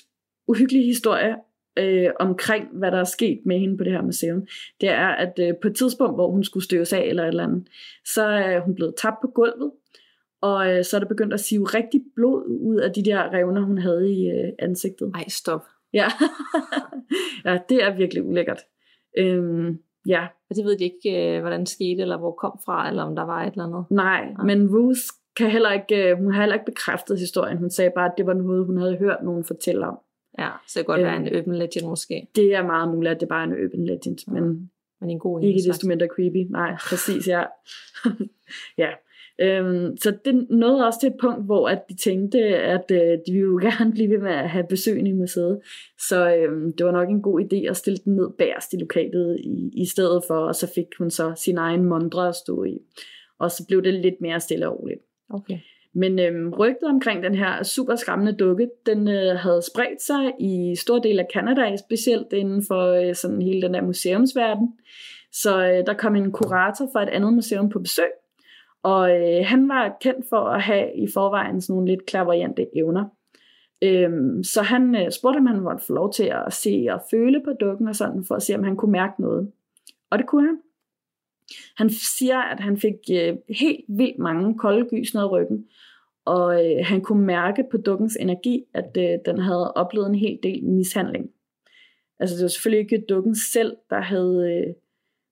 [0.49, 1.37] uhyggelige historie
[1.77, 4.47] øh, omkring, hvad der er sket med hende på det her museum,
[4.81, 7.45] det er, at øh, på et tidspunkt, hvor hun skulle støves af eller et eller
[7.45, 7.69] andet,
[8.05, 9.71] så er hun blevet tabt på gulvet,
[10.47, 13.61] og øh, så er der begyndt at sive rigtig blod ud af de der revner,
[13.63, 15.13] hun havde i øh, ansigtet.
[15.15, 15.65] Ej, stop.
[15.93, 16.07] Ja.
[17.45, 18.61] ja, det er virkelig ulækkert.
[19.19, 19.79] Øhm,
[20.09, 22.89] ja, Og det ved de ikke, øh, hvordan det skete, eller hvor det kom fra,
[22.89, 23.85] eller om der var et eller andet.
[23.91, 24.45] Nej, Nej.
[24.45, 25.01] men Ruth
[25.37, 27.59] kan heller ikke, øh, hun har heller ikke bekræftet historien.
[27.59, 29.99] Hun sagde bare, at det var noget, hun havde hørt nogen fortælle om.
[30.39, 31.07] Ja, så det kan godt Øhm.
[31.07, 32.29] være en open legend måske.
[32.37, 34.41] Det er meget muligt, at det bare er en urban legend, Ja.
[34.41, 34.71] men
[35.01, 36.51] Men en god ikke en, desto mindre creepy.
[36.51, 37.43] Nej, præcis, ja.
[38.83, 38.91] ja.
[39.39, 43.33] Øhm, så det nåede også til et punkt, hvor at de tænkte, at øh, de
[43.33, 45.61] ville jo gerne blive ved med at have besøgende i museet.
[46.09, 49.41] Så øhm, det var nok en god idé at stille den ned bagerst i lokalet
[49.41, 52.79] i, i stedet for, og så fik hun så sin egen mondre at stå i.
[53.39, 55.01] Og så blev det lidt mere stille og roligt.
[55.31, 55.59] Okay.
[55.95, 60.77] Men øhm, rygtet omkring den her super skræmmende dukke, den øh, havde spredt sig i
[60.77, 64.69] store dele af Canada, specielt inden for øh, sådan hele den der museumsverden.
[65.33, 68.11] Så øh, der kom en kurator fra et andet museum på besøg,
[68.87, 73.05] og øh, han var kendt for at have i forvejen sådan nogle lidt klaverjante evner.
[73.83, 77.43] Øhm, så han øh, spurgte, om han måtte få lov til at se og føle
[77.45, 79.53] på dukken og sådan, for at se, om han kunne mærke noget.
[80.11, 80.59] Og det kunne han.
[81.77, 85.67] Han siger, at han fik øh, helt vildt mange kolde gys ned ad ryggen,
[86.25, 90.39] og øh, han kunne mærke på dukkens energi, at øh, den havde oplevet en hel
[90.43, 91.31] del mishandling.
[92.21, 94.75] Altså det var selvfølgelig ikke dukken selv, der havde øh,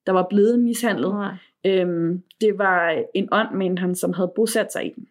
[0.07, 1.11] der var blevet mishandlet.
[1.11, 1.35] Nej.
[1.65, 5.09] Øhm, det var en ånd, mente han, som havde bosat sig i den.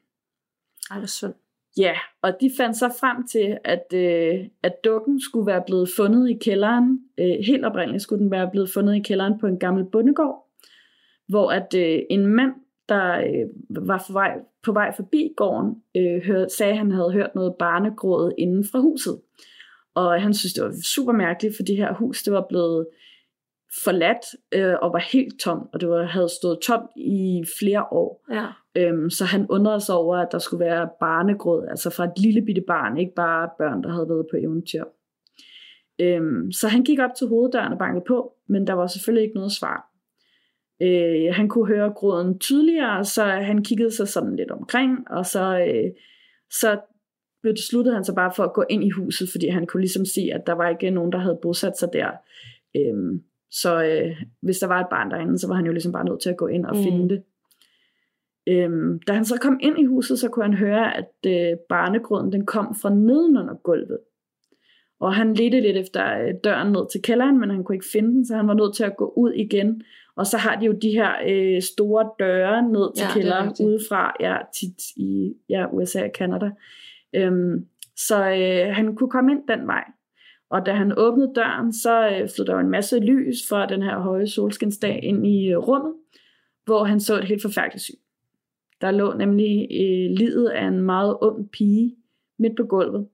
[0.91, 1.33] Ej, det er synd.
[1.77, 6.29] Ja, og de fandt så frem til, at, øh, at dukken skulle være blevet fundet
[6.29, 6.99] i kælderen.
[7.17, 10.47] Øh, helt oprindeligt skulle den være blevet fundet i kælderen på en gammel bondegård,
[11.27, 12.53] hvor at øh, en mand,
[12.89, 17.11] der øh, var på vej, på vej forbi gården, øh, hør, sagde, at han havde
[17.11, 19.19] hørt noget barnegråd inden fra huset.
[19.95, 22.87] Og han synes, det var super mærkeligt, for det her hus, det var blevet
[23.84, 28.26] forladt øh, og var helt tom, og det var, havde stået tomt i flere år.
[28.32, 28.47] Ja.
[28.76, 32.41] Øhm, så han undrede sig over, at der skulle være barnegråd, altså fra et lille
[32.41, 34.84] bitte barn, ikke bare børn, der havde været på eventyr.
[35.99, 39.36] Øhm, så han gik op til hoveddøren og bankede på, men der var selvfølgelig ikke
[39.36, 39.89] noget svar.
[40.82, 45.59] Øh, han kunne høre gråden tydeligere, så han kiggede sig sådan lidt omkring, og så,
[45.59, 45.91] øh,
[46.51, 46.80] så
[47.43, 50.30] besluttede han sig bare for at gå ind i huset, fordi han kunne ligesom se,
[50.34, 52.09] at der var ikke nogen, der havde bosat sig der.
[52.76, 53.24] Øhm,
[53.61, 56.21] så øh, hvis der var et barn derinde, så var han jo ligesom bare nødt
[56.21, 56.83] til at gå ind og Mm.
[56.83, 57.23] finde det.
[58.47, 62.31] Øhm, da han så kom ind i huset, så kunne han høre, at øh, barnegråden
[62.31, 63.99] den kom fra nedenunder gulvet.
[64.99, 68.09] Og han ledte lidt efter øh, døren ned til kælderen, men han kunne ikke finde
[68.09, 69.81] den, så han var nødt til at gå ud igen.
[70.15, 73.47] Og så har de jo de her øh, store døre ned til Ja, er kælderen
[73.67, 76.49] udefra, ja, tit i ja, USA og Canada.
[77.13, 77.65] Øhm,
[77.97, 79.83] så øh, han kunne komme ind den vej.
[80.53, 83.81] Og da han åbnede døren, så øh, flød der jo en masse lys fra den
[83.81, 85.93] her høje solskinsdag ind i øh, rummet,
[86.65, 87.99] hvor han så et helt forfærdeligt syn.
[88.81, 91.95] Der lå nemlig øh, livet af en meget ung pige
[92.39, 93.07] midt på gulvet,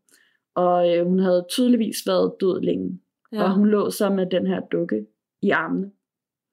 [0.55, 2.99] og øh, hun havde tydeligvis været død længe.
[3.31, 3.37] Ja.
[3.37, 3.43] Ja.
[3.43, 5.05] Og hun lå så med den her dukke
[5.41, 5.91] i armene.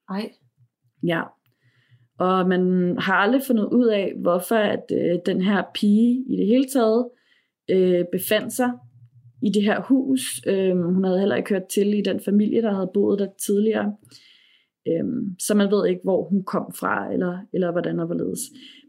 [0.09, 0.31] Ej.
[1.03, 1.21] Ja.
[2.17, 6.47] Og man har aldrig fundet ud af, hvorfor at øh, den her pige i det
[6.47, 7.09] hele taget
[7.69, 8.71] øh, befandt sig
[9.41, 10.21] i det her hus.
[10.47, 13.95] Øh, hun havde heller ikke hørt til i den familie, der havde boet der tidligere.
[14.87, 15.05] Øh,
[15.39, 18.39] så man ved ikke, hvor hun kom fra, eller, eller hvordan og hvorledes.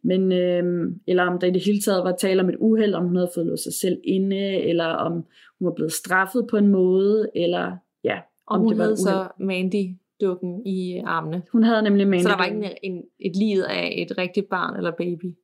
[0.04, 3.04] Men, øh, eller om der i det hele taget var tale om et uheld, om
[3.04, 5.12] hun havde fået låst sig selv inde, eller om
[5.58, 8.96] hun var blevet straffet på en måde, eller ja, Og om hun det var havde
[8.96, 11.42] så Mandy-dukken i armene.
[11.52, 12.78] Hun havde nemlig Mandy Så der var ikke Dukken.
[12.82, 15.34] en, en, et liv af et rigtigt barn eller baby.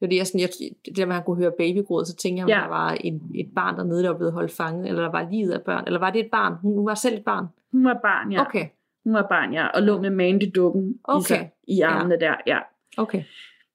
[0.00, 0.48] Det, jeg, sådan, jeg,
[0.84, 2.54] det der han kunne høre babygråd, så tænkte jeg, Ja.
[2.62, 5.52] der var et, et barn dernede, der var blevet holdt fanget, eller der var livet
[5.52, 6.54] af børn, eller var det et barn?
[6.62, 7.46] Hun, hun var selv et barn.
[7.72, 8.40] Hun var barn, ja.
[8.40, 8.66] Okay,
[9.04, 11.22] Hun var barn, ja, og lå med Mandy-dukken i, Okay.
[11.24, 12.26] sig, i armene ja.
[12.26, 12.34] der.
[12.46, 12.58] Ja,
[12.96, 13.22] okay.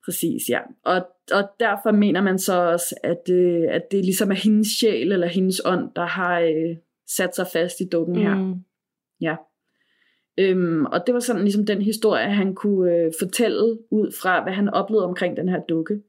[0.06, 0.60] præcis, ja.
[0.86, 5.12] Og, og derfor mener man så også, at, øh, at det ligesom er hendes sjæl
[5.12, 6.76] eller hendes ånd, der har øh,
[7.18, 8.36] sat sig fast i dukken her.
[8.36, 8.54] Mm.
[9.22, 9.36] Ja.
[10.38, 14.54] Øhm, og det var sådan ligesom den historie, han kunne øh, fortælle ud fra, hvad
[14.54, 16.02] han oplevede omkring den her dukke.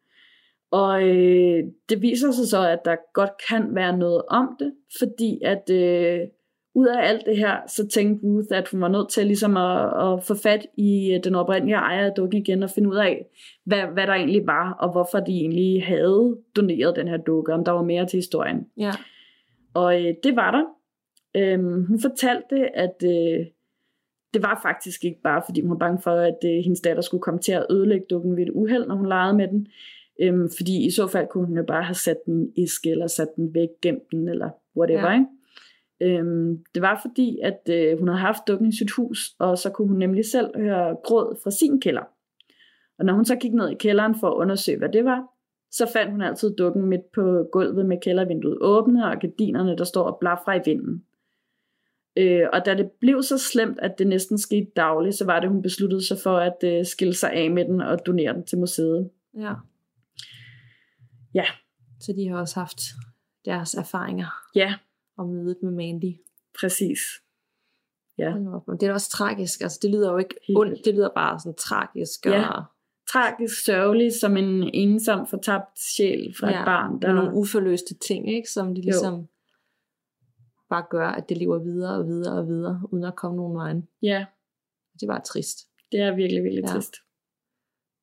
[0.81, 5.41] Og øh, det viser sig så, at der godt kan være noget om det, fordi
[5.43, 6.20] at øh,
[6.75, 10.03] ud af alt det her, så tænkte Ruth, at hun var nødt til ligesom at,
[10.05, 13.27] at få fat i øh, den oprindelige ejer af dukken igen og finde ud af,
[13.64, 17.64] hvad, hvad der egentlig var, og hvorfor de egentlig havde doneret den her dukke, om
[17.64, 18.66] der var mere til historien.
[18.77, 18.93] Ja.
[19.75, 20.64] Og øh, det var der.
[21.37, 23.47] Øhm, hun fortalte, at øh,
[24.35, 27.22] det var faktisk ikke bare, fordi hun var bange for, at øh, hendes datter skulle
[27.22, 29.66] komme til at ødelægge dukken ved et uheld, når hun legede med den.
[30.21, 33.07] Øhm, fordi i så fald kunne hun jo bare have sat den i æske, eller
[33.07, 35.11] sat den væk, gemt den, eller whatever.
[35.11, 35.15] Ja.
[35.15, 35.27] Ikke?
[36.01, 39.71] Øhm, det var fordi, at øh, hun havde haft dukken i sit hus, og så
[39.71, 42.03] kunne hun nemlig selv høre gråd fra sin kælder.
[42.99, 45.25] Og når hun så gik ned i kælderen for at undersøge, hvad det var,
[45.71, 50.03] så fandt hun altid dukken midt på gulvet med kældervinduet åbne, og gardinerne, der står
[50.03, 51.05] og blafrer i vinden.
[52.17, 55.49] Øh, og da det blev så slemt, at det næsten skete dagligt, så var det,
[55.49, 58.59] hun besluttede sig for at øh, skille sig af med den og donere den til
[58.59, 59.11] museet.
[59.39, 59.53] ja.
[61.35, 61.45] Ja.
[62.01, 62.80] Så de har også haft
[63.45, 64.74] deres erfaringer Ja,
[65.18, 66.12] og mødet med Mandy.
[66.61, 66.99] præcis.
[68.18, 68.35] Ja.
[68.66, 69.61] Men det er også tragisk.
[69.61, 70.85] Altså, det lyder jo ikke Helt ondt.
[70.85, 72.26] Det lyder bare sådan tragisk.
[72.26, 72.49] Ja.
[72.51, 72.64] Og
[73.12, 77.03] Tragisk sørgelig som en ensom fortabt sjæl fra ja, et barn.
[77.03, 78.51] Der er nogle uforløste ting, ikke?
[78.51, 78.85] som de Jo.
[78.85, 79.28] ligesom
[80.68, 83.89] bare gør, at det lever videre og videre og videre, uden at komme nogen vejen.
[84.03, 84.26] Ja,
[85.01, 85.59] Det var trist.
[85.93, 86.72] det er virkelig, virkelig Ja.
[86.72, 86.95] trist.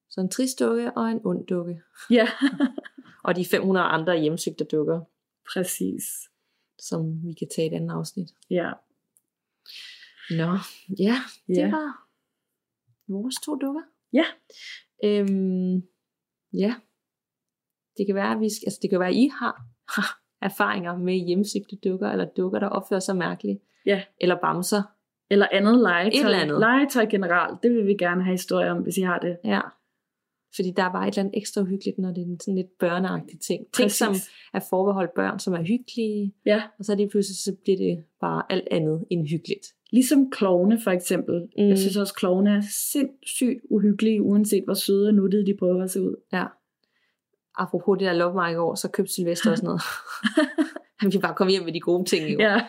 [0.09, 1.81] Så en trist dukke og en ond dukke.
[2.09, 2.27] Ja,
[3.23, 5.01] Og de 500 andre hjemsøgte dukker,
[5.53, 6.03] præcis.
[6.79, 8.29] som vi kan tage i et andet afsnit.
[8.49, 8.71] Ja,
[10.37, 10.57] Nå,
[10.99, 11.15] ja,
[11.47, 11.69] det Ja.
[11.71, 12.07] var
[13.07, 13.81] vores to dukker.
[14.13, 14.25] Ja.
[15.03, 15.75] Øhm,
[16.53, 16.75] ja.
[17.97, 19.61] Det kan være, at vi skal, altså det kan være, at I har,
[19.95, 23.59] har erfaringer med hjemsøgte dukker, eller dukker, der opfører sig mærkeligt.
[23.85, 24.03] Ja.
[24.21, 24.83] Eller bamser.
[25.29, 26.19] eller andet legetøj.
[26.19, 26.59] Et eller andet.
[26.59, 29.37] Legetøj generelt, det vil vi gerne have historie om, hvis I har det.
[29.43, 29.61] Ja.
[30.55, 32.77] Fordi der er bare et eller andet ekstra hyggeligt, når det er en sådan lidt
[32.79, 33.59] børneagtig ting.
[33.73, 33.97] Ting, Præcis.
[33.97, 34.15] som
[34.53, 38.43] er forbeholdt børn, som er hyggelige, Ja, og så lige pludselig så bliver det bare
[38.49, 39.67] alt andet end hyggeligt.
[39.91, 41.41] ligesom klovne for eksempel.
[41.57, 41.67] Mm.
[41.67, 45.91] Jeg synes også, klovne er sindssygt uhyggelige, uanset hvor søde og nuttede de prøver at
[45.91, 46.15] se ud.
[46.33, 46.45] Ja.
[47.55, 49.81] Apropos det der loppemarked i år, så købte Sylvester også noget.
[51.01, 52.41] han ville bare komme hjem med de gode ting i år.
[52.41, 52.61] Ja,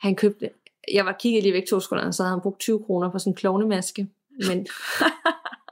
[0.00, 0.50] Han købte,
[0.92, 3.30] jeg var kigget lige væk to sekunder, så havde han brugt 20 kroner på sådan
[3.30, 4.08] en klovnemaske.
[4.48, 4.66] Men,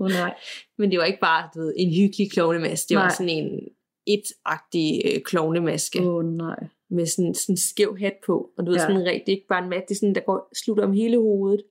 [0.00, 0.34] oh, nej.
[0.78, 3.02] men det var ikke bare du ved, en hyggelig klovnemaske, det Nej.
[3.04, 3.60] var sådan en
[4.06, 6.00] et-agtig øh, klovnemaske.
[6.02, 6.56] Åh oh, nej.
[6.90, 8.50] med sådan en skæv hat på.
[8.58, 8.94] Og du ved, Ja.
[8.94, 11.62] en rigtig, ikke bare en mat, det er sådan, der går, slutter om hele hovedet.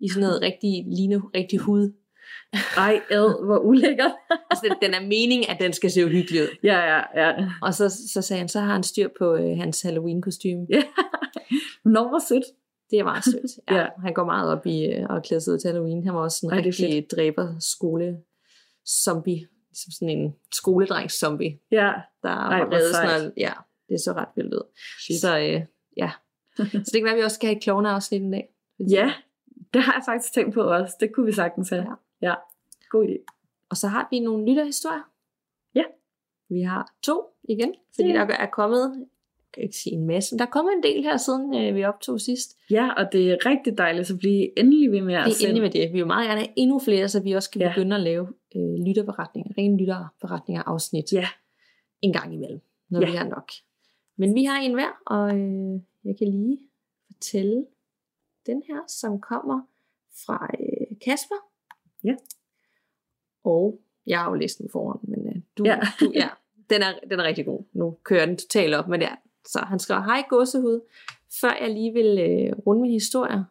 [0.00, 1.92] I sådan noget rigtig, ligner rigtig hud.
[2.76, 4.12] Ej, ad, hvor ulækkert.
[4.50, 6.48] Altså, den, den er mening, at den skal se hyggelig ud.
[6.62, 7.32] ja, ja, ja.
[7.62, 10.66] Og så, så sagde han, så har han styr på øh, hans Halloween-kostyme.
[10.70, 10.82] Ja.
[11.94, 12.44] Nå, hvor sødt.
[12.90, 13.50] Det er meget sødt.
[13.70, 13.86] Ja, Ja.
[13.98, 16.04] Han går meget op i øh, at klæde sig ud til Halloween.
[16.04, 18.18] Han var også en Ej, er rigtig dræber skole
[19.04, 19.48] zombie.
[19.70, 23.32] Ligesom sådan en skoledrengs zombie, Ja, der Ej, var reddet sådan.
[23.36, 23.52] Ja,
[23.88, 24.62] det så ret vildt ud.
[25.04, 25.20] Shit.
[25.20, 25.60] Så øh,
[25.96, 26.10] ja.
[26.84, 28.48] så det kan være, at vi også skal have et klovne-afsnit en dag.
[28.78, 29.14] ja,
[29.74, 30.96] det har jeg faktisk tænkt på også.
[31.00, 31.82] Det kunne vi sagtens have.
[32.22, 32.28] Ja.
[32.28, 32.34] Ja,
[32.90, 33.24] god idé.
[33.70, 35.02] Og så har vi nogle lytterhistorier.
[35.74, 35.82] Ja.
[36.48, 38.14] Vi har to igen, fordi Ja.
[38.18, 39.06] der er kommet,
[39.54, 41.84] kan ikke sige en masse, men der er kommet en del her, siden øh, vi
[41.84, 42.58] optog sidst.
[42.70, 45.62] Ja, og det er rigtig dejligt, så blive endelig ved med at Det er endelig
[45.62, 45.92] med det.
[45.92, 47.68] Vi vil meget gerne have endnu flere, så vi også kan Ja.
[47.74, 51.26] begynde at lave øh, lytterberetninger, rene lytterberetninger afsnit Ja.
[52.02, 53.10] en gang imellem, når Ja.
[53.10, 53.50] vi har nok.
[54.16, 56.58] Men vi har en hver, og øh, jeg kan lige
[57.06, 57.66] fortælle
[58.46, 59.60] den her, som kommer
[60.26, 61.34] fra øh, Kasper.
[62.04, 62.14] Ja.
[63.44, 65.80] Og jeg har jo læst den foran, men øh, du, Ja.
[66.00, 66.28] du, ja,
[66.70, 67.62] den er, den er rigtig god.
[67.72, 69.14] Nu kører den totalt op, men ja.
[69.46, 70.80] Så han skriver, hej gåsehud.
[71.40, 73.44] Før jeg lige vil øh, runde min historie,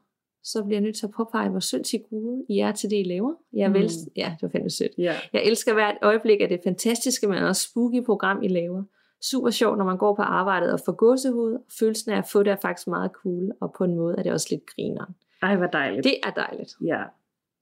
[0.43, 3.03] så bliver jeg nødt til at påpege, hvor sindssygt gode I er til det, I
[3.03, 3.33] laver.
[3.53, 3.73] Jeg Mm.
[3.73, 4.91] vil, ja, det var fandme sødt.
[4.97, 5.15] Ja.
[5.33, 8.83] Jeg elsker hvert øjeblik af det fantastiske, men også spooky program, I laver.
[9.21, 11.57] Super sjovt, når man går på arbejdet og får gåsehud.
[11.79, 14.31] Følelsen af at få det er faktisk meget cool, og på en måde er det
[14.31, 15.15] også lidt grineren.
[15.41, 16.03] Ej, hvor dejligt.
[16.03, 16.73] Det er dejligt.
[16.85, 17.03] Ja,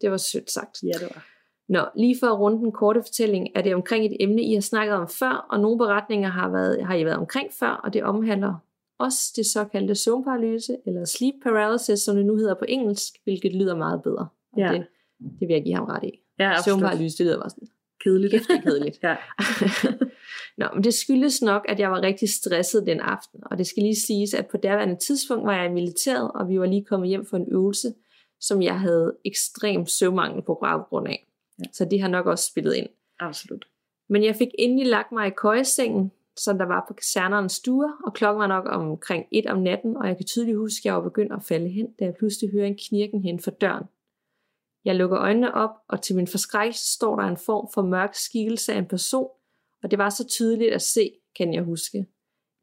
[0.01, 0.83] Det var sødt sagt.
[0.83, 1.25] ja det var.
[1.69, 4.61] Nå, lige for at runde den korte fortælling, er det omkring et emne, I har
[4.61, 8.03] snakket om før, og nogle beretninger har, været, har I været omkring før, og det
[8.03, 8.53] omhandler
[8.99, 13.75] også det såkaldte søvnparalyse, eller sleep paralysis, som det nu hedder på engelsk, hvilket lyder
[13.75, 14.27] meget bedre.
[14.53, 14.71] Og Ja.
[14.73, 14.87] det,
[15.39, 16.19] det vil jeg give ham ret i.
[16.39, 16.53] Ja.
[16.65, 17.67] Søvnparalyse, det lyder bare sådan
[18.03, 18.33] Kedeligt.
[18.33, 18.99] hæftigt kedeligt.
[19.03, 19.15] ja.
[20.57, 23.83] Nå, men det skyldes nok, at jeg var rigtig stresset den aften, og det skal
[23.83, 27.09] lige siges, at på derværende tidspunkt var jeg i militæret, og vi var lige kommet
[27.09, 27.93] hjem for en øvelse,
[28.39, 31.27] som jeg havde ekstrem søvnmangel på baggrund af.
[31.61, 31.71] Ja.
[31.71, 32.87] Så det har nok også spillet ind.
[33.19, 33.65] Absolut.
[34.09, 38.13] Men jeg fik endelig lagt mig i køjesengen, som der var på kasernernes stuer, og
[38.13, 41.01] klokken var nok omkring et om natten, og jeg kan tydeligt huske, at jeg var
[41.01, 43.85] begyndt at falde hen, da jeg pludselig hører en knirken hen for døren.
[44.85, 48.73] Jeg lukker øjnene op, og til min forskrækkelse står der en form for mørk skikkelse
[48.73, 49.29] af en person,
[49.83, 52.05] og det var så tydeligt at se, kan jeg huske.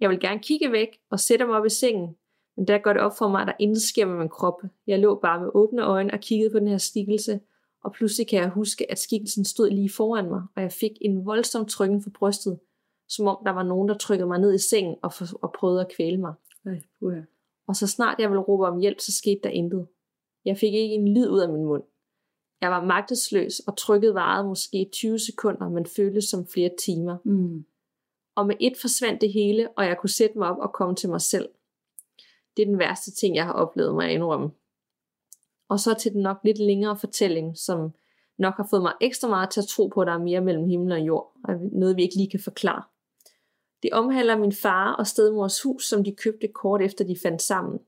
[0.01, 2.17] Jeg vil gerne kigge væk og sætte mig op i sengen,
[2.57, 4.63] men der går det op for mig, at der intet sker med min krop.
[4.87, 7.41] Jeg lå bare med åbne øjne og kiggede på den her skikkelse,
[7.85, 11.27] og pludselig kan jeg huske, at skikkelsen stod lige foran mig, og jeg fik en
[11.27, 12.59] voldsom trykken for brystet,
[13.09, 15.81] som om der var nogen, der trykkede mig ned i sengen og, for, og prøvede
[15.81, 16.35] at kvæle mig.
[16.67, 17.21] Ej, uha.
[17.69, 19.87] Og så snart jeg ville råbe om hjælp, så skete der intet.
[20.45, 21.83] Jeg fik ikke en lyd ud af min mund.
[22.61, 27.17] Jeg var magtesløs, og trykket varede måske 20 sekunder, men føltes som flere timer.
[27.25, 27.65] Mm.
[28.37, 31.09] Og med et forsvandt det hele, og jeg kunne sætte mig op og komme til
[31.09, 31.49] mig selv.
[32.57, 34.51] Det er den værste ting, jeg har oplevet mig at indrømme.
[35.69, 37.95] Og så til den nok lidt længere fortælling, som
[38.39, 40.69] nok har fået mig ekstra meget til at tro på, at der er mere mellem
[40.69, 42.83] himmel og jord, og noget vi ikke lige kan forklare.
[43.83, 47.79] Det omhandler min far og stedmors hus, som de købte kort efter de fandt sammen.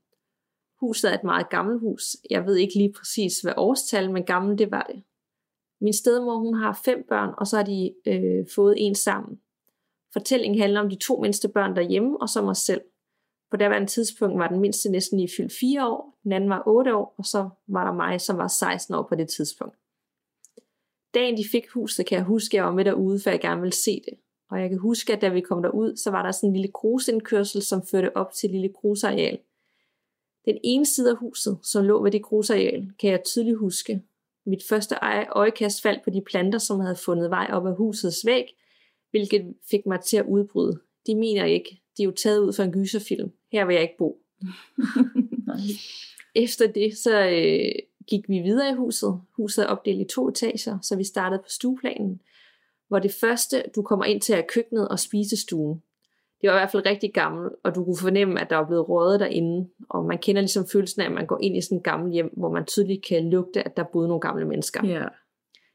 [0.79, 2.03] Huset er et meget gammelt hus.
[2.29, 5.03] Jeg ved ikke lige præcis, hvad årstal, men gammelt det var det.
[5.81, 9.39] Min stedmor hun har fem børn, og så har de øh, fået en sammen.
[10.13, 12.81] Fortællingen handler om de to mindste børn derhjemme, og så mig selv.
[13.51, 16.95] På daværende tidspunkt var den mindste næsten lige fyldt 4 år, den anden var 8
[16.95, 19.75] år, og så var der mig, som var 16 år på det tidspunkt.
[21.13, 23.61] Dagen de fik huset, kan jeg huske, at jeg var med derude, for jeg gerne
[23.61, 24.13] ville se det.
[24.49, 26.71] Og jeg kan huske, at da vi kom derud, så var der sådan en lille
[26.71, 29.39] grusindkørsel, som førte op til et lille grusareal.
[30.45, 34.01] Den ene side af huset, som lå ved det grusareal, kan jeg tydeligt huske.
[34.45, 34.95] Mit første
[35.29, 38.45] øjekast faldt på de planter, som havde fundet vej op ad husets væg,
[39.09, 40.79] hvilket fik mig til at udbryde.
[41.07, 43.31] De mener ikke, de er jo taget ud fra en gyserfilm.
[43.51, 44.21] Her vil jeg ikke bo.
[46.35, 47.71] Efter det, så øh,
[48.07, 49.21] gik vi videre i huset.
[49.37, 52.21] Huset er opdelt i to etager, så vi startede på stueplanen,
[52.87, 55.81] hvor det første, du kommer ind til, er køkkenet og spisestuen.
[56.41, 58.89] Det var i hvert fald rigtig gammel, og du kunne fornemme, at der var blevet
[58.89, 61.83] røget derinde, og man kender ligesom følelsen af, at man går ind i sådan et
[61.83, 64.87] gammelt hjem, hvor man tydeligt kan lugte, at der boede nogle gamle mennesker.
[64.87, 65.05] Ja.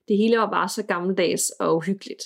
[0.09, 2.23] Det hele var bare så gammeldags og uhyggeligt.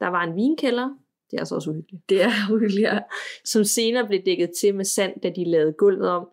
[0.00, 0.88] Der var en vinkælder,
[1.30, 2.82] det er altså også uhyggeligt, Det er uhyggeligt.
[2.88, 2.98] ja.
[3.44, 6.28] som senere blev dækket til med sand, da de lavede gulvet om.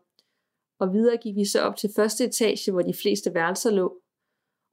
[0.79, 3.97] Og videre gik vi så op til første etage, hvor de fleste værelser lå.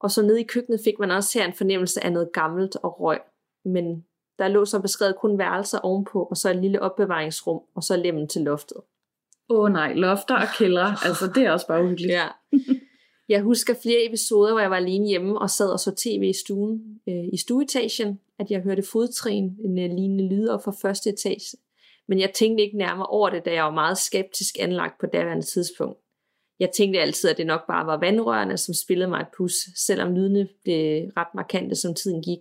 [0.01, 3.01] Og så nede i køkkenet fik man også her en fornemmelse af noget gammelt og
[3.01, 3.19] røg.
[3.65, 4.05] Men
[4.39, 8.27] der lå så beskrevet kun værelser ovenpå, og så et lille opbevaringsrum, og så lemmen
[8.27, 8.77] til loftet.
[9.49, 10.95] Åh oh, nej, lofter og kældre.
[11.05, 12.13] Altså, det er også bare uhyggeligt.
[12.13, 12.27] Ja.
[13.31, 16.33] Jeg husker flere episoder, hvor jeg var alene hjemme og sad og så tv i
[16.33, 21.57] stuen, øh, i stueetagen, at jeg hørte fodtrin, en øh, lignende lyder fra første etage.
[22.07, 25.45] Men jeg tænkte ikke nærmere over det, da jeg var meget skeptisk anlagt på daværende
[25.45, 25.99] tidspunkt.
[26.59, 30.13] Jeg tænkte altid, at det nok bare var vandrørene, som spillede mig et pus, selvom
[30.13, 32.39] lydene blev ret markante, som tiden gik.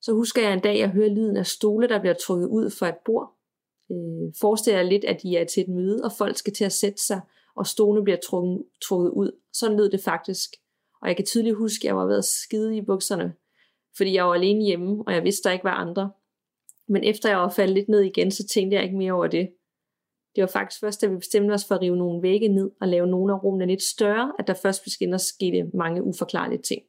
[0.00, 2.70] Så husker jeg en dag, at jeg hører lyden af stole, der bliver trukket ud
[2.70, 3.34] fra et bord.
[3.90, 6.72] Øh, forestiller jeg lidt, at de er til et møde, og folk skal til at
[6.72, 7.20] sætte sig,
[7.60, 9.32] og stolene bliver trukket, trukket ud.
[9.52, 10.50] Sådan lød det faktisk.
[11.02, 13.34] Og jeg kan tydeligt huske, at jeg var ved at skide i bukserne,
[13.96, 16.10] fordi jeg var alene hjemme, og jeg vidste, der ikke var andre.
[16.88, 19.52] Men efter jeg var faldet lidt ned igen, så tænkte jeg ikke mere over det.
[20.36, 22.88] Det var faktisk først, da vi bestemte os for at rive nogle vægge ned og
[22.88, 26.82] lave nogle af rummene lidt større, at der først begyndte at ske mange uforklarlige ting.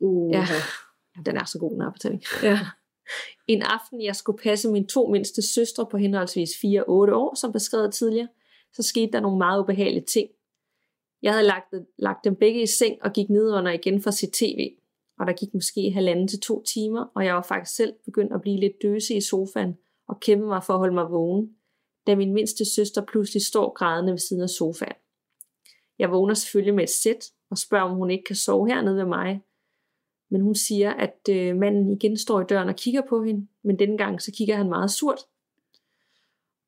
[0.00, 0.44] Uh, Ja.
[1.26, 2.22] Den er så god, den her fortælling.
[2.42, 2.58] ja.
[3.46, 7.34] En aften, jeg skulle passe mine to mindste søstre på henholdsvis 4 og 8 år,
[7.34, 8.28] som beskrevet tidligere,
[8.72, 10.28] så skete der nogle meget ubehagelige ting.
[11.22, 14.74] Jeg havde lagt, lagt dem begge i seng og gik ned igen for sit tv.
[15.18, 18.40] Og der gik måske halvanden til to timer, og jeg var faktisk selv begyndt at
[18.40, 21.56] blive lidt døse i sofaen og kæmpe mig for at holde mig vågen,
[22.06, 24.96] da min mindste søster pludselig står grædende ved siden af sofaen.
[25.98, 29.04] Jeg vågner selvfølgelig med et sæt og spørger, om hun ikke kan sove hernede ved
[29.04, 29.42] mig,
[30.30, 33.78] men hun siger, at øh, manden igen står i døren og kigger på hende, men
[33.78, 35.18] denne gang så kigger han meget surt.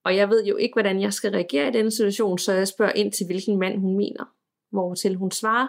[0.05, 2.93] Og jeg ved jo ikke, hvordan jeg skal reagere i denne situation, så jeg spørger
[2.93, 4.25] ind til, hvilken mand hun mener.
[4.71, 5.69] Hvortil hun svarer,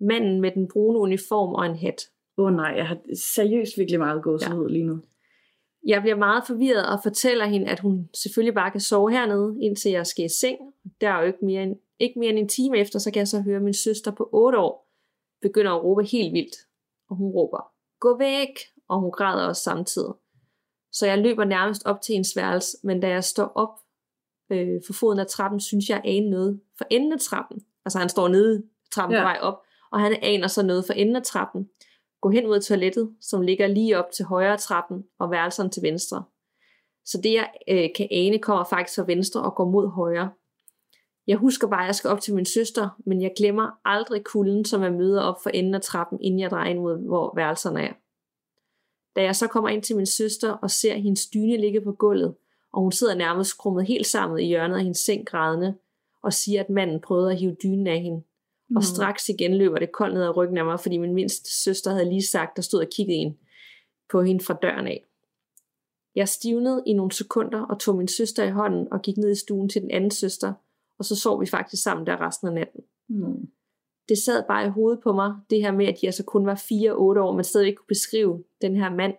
[0.00, 2.02] manden med den brune uniform og en hat.
[2.38, 4.72] Åh oh, nej, jeg har seriøst virkelig meget gåsehud ja.
[4.72, 5.02] lige nu.
[5.86, 9.90] Jeg bliver meget forvirret og fortæller hende, at hun selvfølgelig bare kan sove hernede, indtil
[9.90, 10.58] jeg skal i seng.
[11.00, 13.28] Der er jo ikke mere, end, ikke mere end en time efter, så kan jeg
[13.28, 14.86] så høre, min søster på 8 år
[15.42, 16.56] begynder at råbe helt vildt.
[17.08, 18.58] Og hun råber, gå væk!
[18.88, 20.14] Og hun græder også samtidig.
[20.98, 23.80] Så jeg løber nærmest op til hendes værelse, men da jeg står op
[24.50, 27.60] øh, for foden af trappen, synes jeg, at ane noget for enden af trappen.
[27.84, 28.62] Altså han står nede
[28.94, 29.22] trappen ja.
[29.22, 31.68] På vej op, og han aner så noget for enden af trappen.
[32.20, 36.24] Gå hen mod toilettet, som ligger lige op til højre trappen, og værelserne til venstre.
[37.04, 40.30] Så det jeg øh, kan ane kommer faktisk fra venstre og går mod højre.
[41.26, 44.64] Jeg husker bare, at jeg skal op til min søster, men jeg glemmer aldrig kulden,
[44.64, 47.82] som jeg møder op for enden af trappen, inden jeg drejer ind mod, hvor værelserne
[47.82, 47.92] er.
[49.16, 52.34] Da jeg så kommer ind til min søster og ser hendes dyne ligge på gulvet,
[52.72, 55.74] og hun sidder nærmest skrummet helt sammen i hjørnet af hendes seng grædende,
[56.22, 58.22] og siger, at manden prøvede at hive dynen af hende.
[58.76, 61.90] Og straks igen løber det koldt ned ad ryggen af mig, fordi min mindste søster
[61.90, 63.34] havde lige sagt, der stod og kiggede ind
[64.10, 65.04] på hende fra døren af.
[66.14, 69.34] Jeg stivnede i nogle sekunder og tog min søster i hånden og gik ned i
[69.34, 70.52] stuen til den anden søster,
[70.98, 72.80] og så sov vi faktisk sammen der resten af natten.
[73.08, 73.48] Mm.
[74.08, 76.64] Det sad bare i hovedet på mig, det her med, at jeg så kun var
[76.68, 79.14] 4 og 8 år, men stadig ikke kunne beskrive den her mand,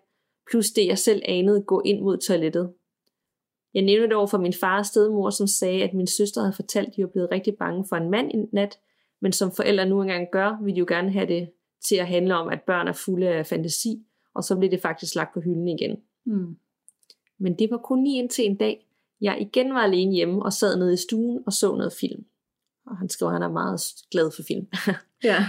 [0.52, 2.74] plus det jeg selv anede gå ind mod toilettet.
[3.74, 6.54] Jeg nævnte det over for min far og stedmor, som sagde, at min søster havde
[6.54, 8.80] fortalt, at de var blevet rigtig bange for en mand i nat,
[9.22, 11.50] men som forældre nu engang gør, vil de jo gerne have det
[11.88, 15.16] til at handle om, at børn er fulde af fantasi, og så blev det faktisk
[15.16, 15.98] lagt på hylden igen.
[16.26, 16.58] Mm.
[17.38, 18.88] Men det var kun lige indtil en dag,
[19.22, 22.26] jeg igen var alene hjemme og sad nede i stuen og så noget film.
[22.88, 23.82] Og han skriver, at han er meget
[24.12, 24.68] glad for film.
[25.24, 25.46] Ja.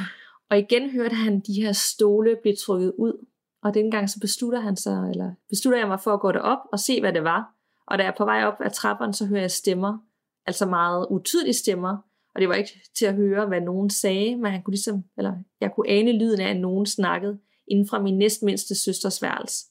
[0.51, 3.27] og igen hørte han de her stole blive trykket ud.
[3.63, 6.79] Og dengang så beslutter han sig, eller beslutter jeg mig for at gå derop og
[6.79, 7.55] se, hvad det var.
[7.87, 9.99] Og da jeg er på vej op ad trapperne, så hører jeg stemmer.
[10.47, 11.97] Altså meget utydelige stemmer.
[12.35, 15.35] Og det var ikke til at høre, hvad nogen sagde, men han kunne ligesom, eller
[15.61, 19.67] jeg kunne ane lyden af, at nogen snakkede inden fra min næstmindste søsters værelse.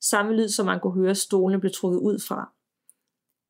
[0.00, 2.52] Samme lyd, som man kunne høre stolene blev trukket ud fra.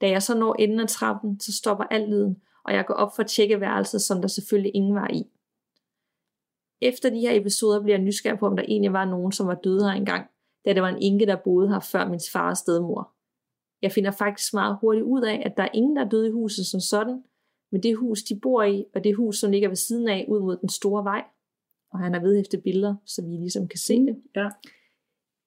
[0.01, 3.16] Da jeg så når enden af trappen, så stopper al lyden, og jeg går op
[3.16, 5.26] for at tjekke værelset, som der selvfølgelig ingen var i.
[6.80, 9.54] Efter de her episoder bliver jeg nysgerrig på, om der egentlig var nogen, som var
[9.54, 10.26] døde her engang,
[10.64, 13.12] da det var en enke, der boede her før min fars stedmor.
[13.82, 16.30] Jeg finder faktisk meget hurtigt ud af, at der er ingen, der er døde i
[16.30, 17.22] huset som sådan,
[17.72, 20.40] men det hus, de bor i, og det hus, som ligger ved siden af, ud
[20.40, 21.24] mod den store vej.
[21.92, 24.22] Og han har vedhæftet billeder, så vi ligesom kan se det.
[24.36, 24.48] Ja.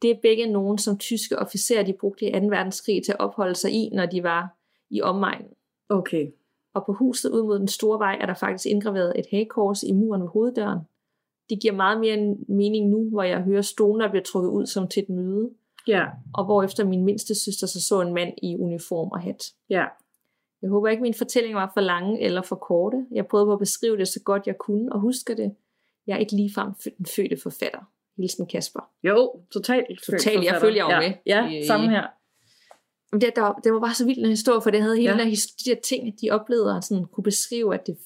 [0.01, 2.39] Det er begge nogen, som tyske officerer, de brugte i 2.
[2.39, 4.57] verdenskrig til at opholde sig i, når de var
[4.89, 5.51] i omegnen.
[5.89, 6.31] Okay.
[6.75, 9.91] Og på huset ud mod den store vej er der faktisk indgraveret et hagekors i
[9.93, 10.79] muren ved hoveddøren.
[11.49, 14.87] Det giver meget mere mening nu, hvor jeg hører stolen, der bliver trukket ud som
[14.87, 15.49] til et møde,
[15.87, 16.05] Ja.
[16.33, 19.43] og hvor efter min mindste søster så så en mand i uniform og hat.
[19.69, 19.85] Ja.
[20.61, 23.05] Jeg håber ikke, min fortælling var for lange eller for korte.
[23.11, 25.55] Jeg prøvede på at beskrive det så godt jeg kunne, og husker det.
[26.07, 27.79] Jeg er ikke ligefrem den fødte forfatter.
[28.17, 28.89] Hilsen Kasper.
[29.03, 29.85] Jo, totalt.
[30.05, 30.99] Totalt, jeg følger jo ja.
[30.99, 31.13] med.
[31.25, 32.03] Ja, samme her.
[33.21, 35.17] Det, der, det var bare så vildt en historie, for det havde hele Ja.
[35.17, 35.25] der,
[35.65, 37.97] de der ting, de oplevede, og sådan kunne beskrive, at det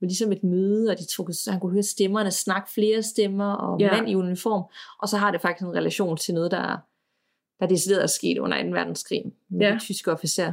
[0.00, 3.52] var ligesom et møde, og de tog, så han kunne høre stemmerne, snakke flere stemmer,
[3.52, 3.92] og ja.
[3.92, 4.62] mand i uniform.
[5.02, 6.76] Og så har det faktisk en relation til noget, der,
[7.60, 8.68] der decideret er sket under 2.
[8.68, 9.74] verdenskrig med Ja.
[9.74, 10.52] de tyske officerer.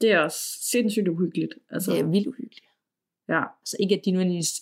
[0.00, 0.38] Det er også
[0.70, 1.54] sindssygt uhyggeligt.
[1.70, 2.66] Altså, Det er vildt uhyggeligt.
[3.28, 3.42] ja.
[3.60, 4.52] Altså ikke, at de nødvendigvis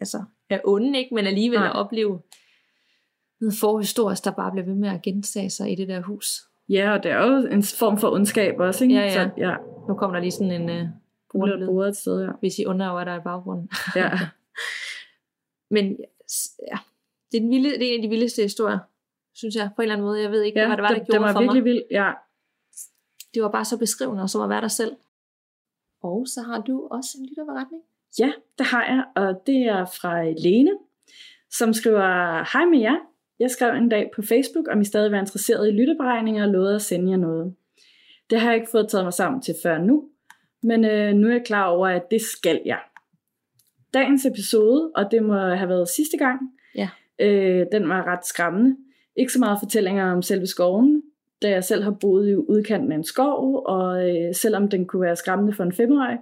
[0.00, 1.14] altså, er onde, ikke?
[1.14, 1.68] men alligevel Nej.
[1.68, 2.20] at opleve
[3.40, 6.40] noget forhistorisk, der bare bliver ved med at gentage sig i det der hus.
[6.68, 8.94] Ja, og det er jo en form for ondskab også, ikke?
[8.94, 9.12] Ja, ja.
[9.12, 9.56] Så, ja.
[9.88, 12.30] Nu kommer der lige sådan en Bliver brugerlyd, et sted, ja.
[12.40, 13.68] hvis I undrer, der er i baggrunden.
[13.96, 14.10] Ja.
[15.74, 15.84] Men
[16.70, 16.78] ja,
[17.32, 18.78] det er, den vilde, det er en af de vildeste historier,
[19.34, 20.22] synes jeg, på en eller anden måde.
[20.22, 21.72] Jeg ved ikke, ja hvad det var, der det, gjorde det var for virkelig mig.
[21.72, 21.82] vild.
[21.90, 22.12] Ja.
[23.34, 24.96] Det var bare så beskrivende, og så var være der selv.
[26.02, 27.82] Og så har du også en lytterberetning.
[28.18, 30.70] ja, det har jeg, og det er fra Lene,
[31.50, 32.02] som skriver,
[32.52, 32.96] Hej med jer.
[33.40, 36.74] Jeg skrev en dag på Facebook, om I stadig var interesseret i lytteberegninger og lovede
[36.74, 37.54] at sende jer noget.
[38.30, 40.08] Det har jeg ikke fået taget mig sammen til før nu,
[40.62, 42.80] men øh, nu er jeg klar over, at det skal jeg.
[43.94, 46.40] Dagens episode, og det må have været sidste gang,
[46.74, 46.88] Ja.
[47.18, 48.76] Øh, den var ret skræmmende.
[49.16, 51.02] Ikke så meget fortællinger om selve skoven,
[51.42, 55.02] da jeg selv har boet i udkanten af en skov, og øh, selvom den kunne
[55.02, 56.18] være skræmmende for en femårig,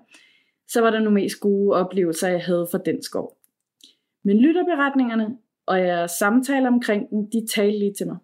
[0.69, 3.37] så var der nogle mest gode oplevelser, jeg havde fra den skov.
[4.25, 5.37] Men lytterberetningerne
[5.67, 8.17] og jeres samtaler omkring den, de talte lige til mig.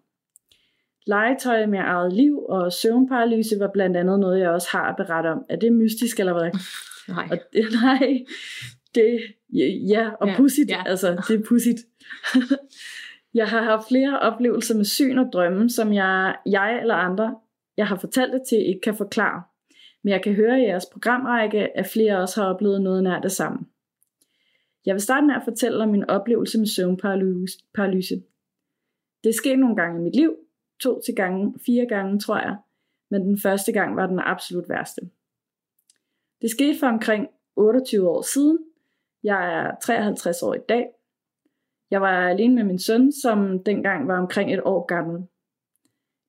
[1.07, 5.27] Legetøj med eget liv og søvnparalyse var blandt andet noget, jeg også har at berette
[5.27, 5.45] om.
[5.49, 6.51] Er det mystisk eller hvad?
[7.15, 7.27] Nej.
[7.31, 8.23] Og det, nej,
[8.95, 9.19] det,
[9.89, 10.83] ja, og Ja, pudsigt, ja.
[10.85, 11.79] altså det er pudsigt.
[13.39, 17.35] jeg har haft flere oplevelser med syn og drømme, som jeg, jeg eller andre,
[17.77, 19.43] jeg har fortalt det til, ikke kan forklare.
[20.03, 23.31] Men jeg kan høre i jeres programrække, at flere også har oplevet noget nær det
[23.31, 23.59] samme.
[24.89, 28.23] Jeg vil starte med at fortælle om min oplevelse med søvnparalyse.
[29.23, 30.35] Det skete nogle gange i mit liv,
[30.79, 32.57] to til gange, fire gange tror jeg,
[33.11, 35.01] men den første gang var den absolut værste.
[36.41, 38.59] Det skete for omkring 28 år siden.
[39.23, 40.87] Jeg er 53 år i dag.
[41.91, 45.27] Jeg var alene med min søn, som dengang var omkring et år gammel.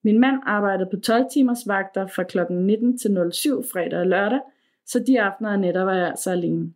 [0.04, 2.38] Min mand arbejdede på 12 timers vagter fra kl.
[2.52, 4.40] 19 til 07 fredag og lørdag,
[4.86, 6.72] så de aftener og nætter var jeg altså alene.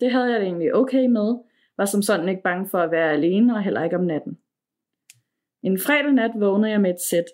[0.00, 1.34] Det havde jeg det egentlig okay med,
[1.76, 4.38] var som sådan ikke bange for at være alene og heller ikke om natten.
[5.62, 7.24] En fredag nat vågnede jeg med et sæt.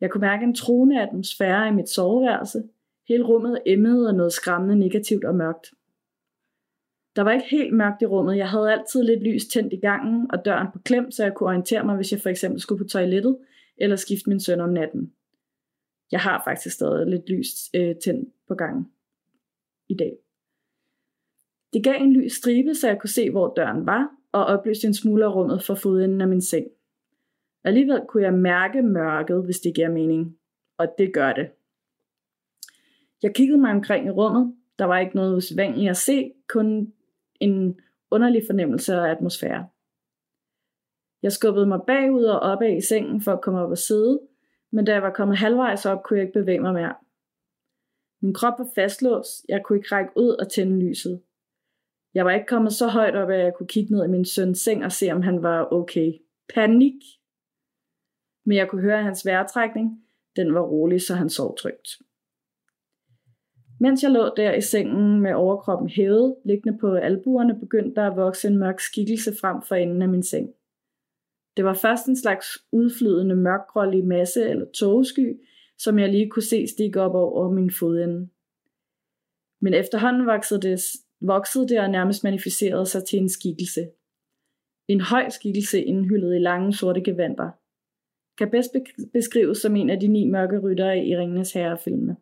[0.00, 2.62] Jeg kunne mærke en truende atmosfære i mit soveværelse.
[3.08, 5.66] Hele rummet emmede af noget skræmmende negativt og mørkt.
[7.16, 8.36] Der var ikke helt mørkt i rummet.
[8.36, 11.48] Jeg havde altid lidt lys tændt i gangen og døren på klem, så jeg kunne
[11.48, 13.38] orientere mig, hvis jeg for eksempel skulle på toilettet
[13.76, 15.12] eller skifte min søn om natten.
[16.12, 18.92] Jeg har faktisk stadig lidt lys øh, tændt på gangen
[19.88, 20.12] i dag.
[21.72, 24.94] Det gav en lys stribe, så jeg kunne se, hvor døren var, og oplyste en
[24.94, 26.66] smule af rummet for fodenden af min seng.
[27.64, 30.38] Alligevel kunne jeg mærke mørket, hvis det giver mening.
[30.78, 31.50] Og det gør det.
[33.22, 34.56] Jeg kiggede mig omkring i rummet.
[34.78, 36.92] Der var ikke noget usædvanligt at se, kun
[37.40, 39.68] en underlig fornemmelse af atmosfære.
[41.22, 44.20] Jeg skubbede mig bagud og opad i sengen for at komme op og sidde,
[44.70, 46.94] men da jeg var kommet halvvejs op, kunne jeg ikke bevæge mig mere.
[48.20, 49.44] Min krop var fastlåst.
[49.48, 51.22] Jeg kunne ikke række ud og tænde lyset.
[52.14, 54.58] Jeg var ikke kommet så højt op, at jeg kunne kigge ned i min søns
[54.58, 56.12] seng og se, om han var okay.
[56.54, 57.02] Panik!
[58.44, 60.04] Men jeg kunne høre hans vejrtrækning.
[60.36, 61.88] Den var rolig, så han sov trygt.
[63.80, 68.16] Mens jeg lå der i sengen med overkroppen hævet, liggende på albuerne, begyndte der at
[68.16, 70.50] vokse en mørk skikkelse frem for enden af min seng.
[71.56, 75.40] Det var først en slags udflydende mørkgrålig masse eller togesky,
[75.78, 78.28] som jeg lige kunne se stikke op over min fodende.
[79.60, 80.80] Men efterhånden voksede det,
[81.22, 83.88] voksede det og nærmest manifesterede sig til en skikkelse.
[84.88, 87.50] En høj skikkelse indhyllet i lange sorte gevanter.
[88.38, 88.70] Kan bedst
[89.12, 92.16] beskrives som en af de ni mørke ryttere i Ringenes Herre-filmene.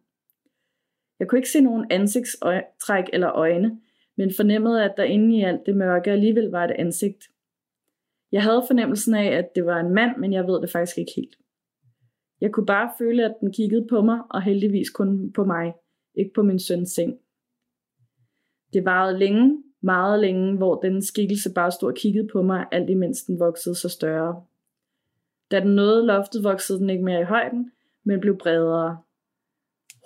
[1.19, 3.81] Jeg kunne ikke se nogen ansigtstræk eller øjne,
[4.17, 7.25] men fornemmede, at der inde i alt det mørke alligevel var et ansigt.
[8.33, 11.13] Jeg havde fornemmelsen af, at det var en mand, men jeg ved det faktisk ikke
[11.17, 11.37] helt.
[12.41, 15.73] Jeg kunne bare føle, at den kiggede på mig, og heldigvis kun på mig,
[16.15, 17.19] ikke på min søns seng.
[18.73, 22.91] Det varede længe, meget længe, hvor den skikkelse bare stod og kiggede på mig, alt
[22.91, 24.43] imens den voksede så større.
[25.51, 27.71] Da den nåede loftet, voksede den ikke mere i højden,
[28.05, 28.99] men blev bredere.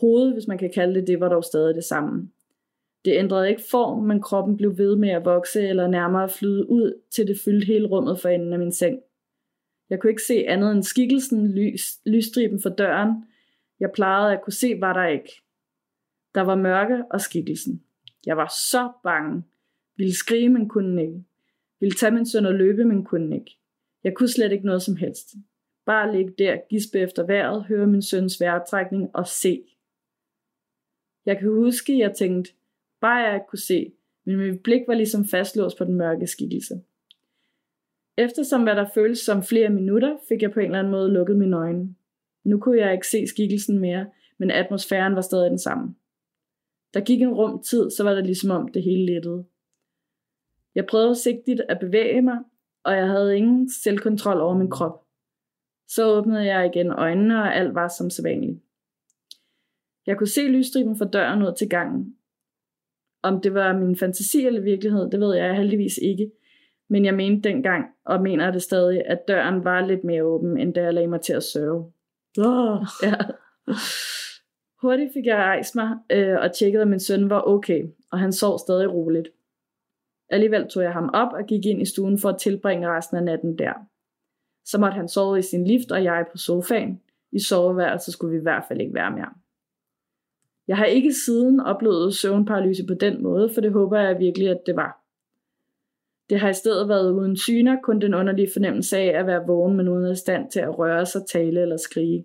[0.00, 2.30] Hovedet, hvis man kan kalde det det, var dog stadig det samme.
[3.04, 7.00] Det ændrede ikke form, men kroppen blev ved med at vokse eller nærmere flyde ud,
[7.10, 8.98] til det fyldte hele rummet for enden af min seng.
[9.90, 13.24] Jeg kunne ikke se andet end skikkelsen, lys, lysstriben for døren.
[13.80, 15.42] Jeg plejede at kunne se, var der ikke.
[16.34, 17.83] Der var mørke og skikkelsen.
[18.26, 19.42] Jeg var så bange.
[19.96, 21.24] Ville skrige, men kunne ikke.
[21.80, 23.58] Ville tage min søn og løbe, men kunne ikke.
[24.04, 25.34] Jeg kunne slet ikke noget som helst.
[25.86, 29.64] Bare ligge der, gispe efter vejret, høre min søns vejrtrækning og se.
[31.26, 32.52] Jeg kan huske, at jeg tænkte,
[33.00, 33.92] bare jeg kunne se,
[34.24, 36.74] men mit blik var ligesom fastlåst på den mørke skikkelse.
[38.16, 41.36] Eftersom hvad der føltes som flere minutter, fik jeg på en eller anden måde lukket
[41.36, 41.94] mine øjne.
[42.44, 44.06] Nu kunne jeg ikke se skikkelsen mere,
[44.38, 45.94] men atmosfæren var stadig den samme.
[46.94, 49.44] Der gik en rum tid, så var det ligesom om det hele lettede.
[50.74, 52.38] Jeg prøvede sigtigt at bevæge mig,
[52.84, 55.04] og jeg havde ingen selvkontrol over min krop.
[55.88, 58.60] Så åbnede jeg igen øjnene, og alt var som sædvanligt.
[60.06, 62.16] Jeg kunne se lysstriben fra døren ud til gangen.
[63.22, 66.30] Om det var min fantasi eller virkelighed, det ved jeg heldigvis ikke.
[66.88, 70.74] Men jeg mente dengang, og mener det stadig, at døren var lidt mere åben, end
[70.74, 71.92] da jeg lagde mig til at sørge.
[72.38, 73.14] Oh, ja.
[74.84, 78.32] Hurtigt fik jeg rejst mig øh, og tjekkede, at min søn var okay, og han
[78.32, 79.28] sov stadig roligt.
[80.30, 83.22] Alligevel tog jeg ham op og gik ind i stuen for at tilbringe resten af
[83.22, 83.72] natten der.
[84.64, 87.00] Så måtte han sove i sin lift, og jeg på sofaen.
[87.32, 89.32] I soveværelset skulle vi i hvert fald ikke være mere.
[90.68, 94.62] Jeg har ikke siden oplevet søvnparalyse på den måde, for det håber jeg virkelig, at
[94.66, 95.04] det var.
[96.30, 99.76] Det har i stedet været uden syner, kun den underlige fornemmelse af at være vågen,
[99.76, 102.24] men uden af stand til at røre sig, tale eller skrige.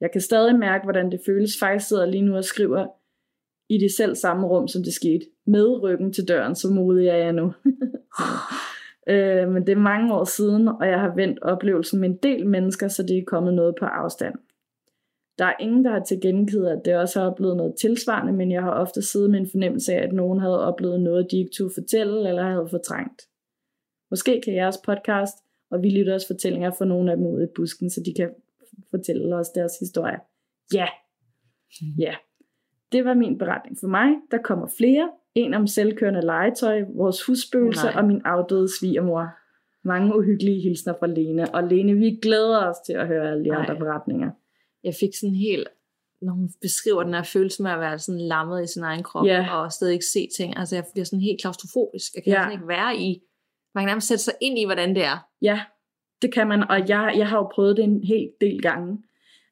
[0.00, 1.58] Jeg kan stadig mærke, hvordan det føles.
[1.60, 2.86] Faktisk sidder lige nu og skriver
[3.68, 5.26] i det selv samme rum, som det skete.
[5.46, 7.44] Med ryggen til døren, så modig er jeg nu.
[9.12, 12.46] øh, men det er mange år siden, og jeg har vendt oplevelsen med en del
[12.46, 14.34] mennesker, så det er kommet noget på afstand.
[15.38, 18.62] Der er ingen, der har tilgengivet, at det også har oplevet noget tilsvarende, men jeg
[18.62, 21.74] har ofte siddet med en fornemmelse af, at nogen havde oplevet noget, de ikke turde
[21.74, 23.22] fortælle eller havde fortrængt.
[24.10, 25.34] Måske kan jeres podcast
[25.70, 28.30] og vi lytter også fortællinger fra nogle af dem ud i busken, så de kan
[28.90, 30.18] fortælle os deres historie.
[30.74, 30.86] Ja,
[31.98, 32.14] ja.
[32.92, 34.08] Det var min beretning for mig.
[34.30, 35.10] Der kommer flere.
[35.34, 37.94] En om selvkørende legetøj, vores husspøgelse Nej.
[37.96, 39.28] og min afdøde svigermor.
[39.84, 41.54] Mange uhyggelige hilsner fra Lene.
[41.54, 43.56] Og Lene, vi glæder os til at høre alle de Ej.
[43.60, 44.30] andre beretninger.
[44.84, 45.68] Jeg fik sådan helt,
[46.22, 49.26] når hun beskriver den her følelse med at være sådan lammet i sin egen krop,
[49.26, 49.54] Ja.
[49.56, 50.56] og stadig ikke se ting.
[50.56, 52.14] Altså jeg bliver sådan helt klaustrofobisk.
[52.14, 52.42] Jeg kan Ja.
[52.44, 52.50] ja.
[52.50, 53.22] ikke være i,
[53.74, 55.26] man kan nærmest sætte sig ind i, hvordan det er.
[55.42, 55.60] Ja,
[56.22, 58.98] det kan man, og jeg, jeg har jo prøvet det en hel del gange.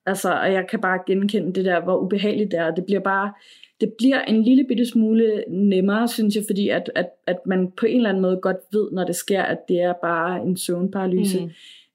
[0.07, 2.75] Altså, og jeg kan bare genkende det der, hvor ubehageligt det er.
[2.75, 3.33] Det bliver bare,
[3.81, 7.87] det bliver en lille bitte smule nemmere, synes jeg, fordi at, at, at man på
[7.87, 11.41] en eller anden måde godt ved, når det sker, at det er bare en søvnparalyse.
[11.45, 11.51] Mm.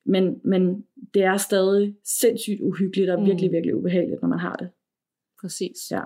[0.06, 3.26] Men, men det er stadig sindssygt uhyggeligt og Mm.
[3.26, 4.70] virkelig, virkelig ubehageligt, når man har det.
[5.42, 5.92] Præcis.
[5.92, 6.02] Ja.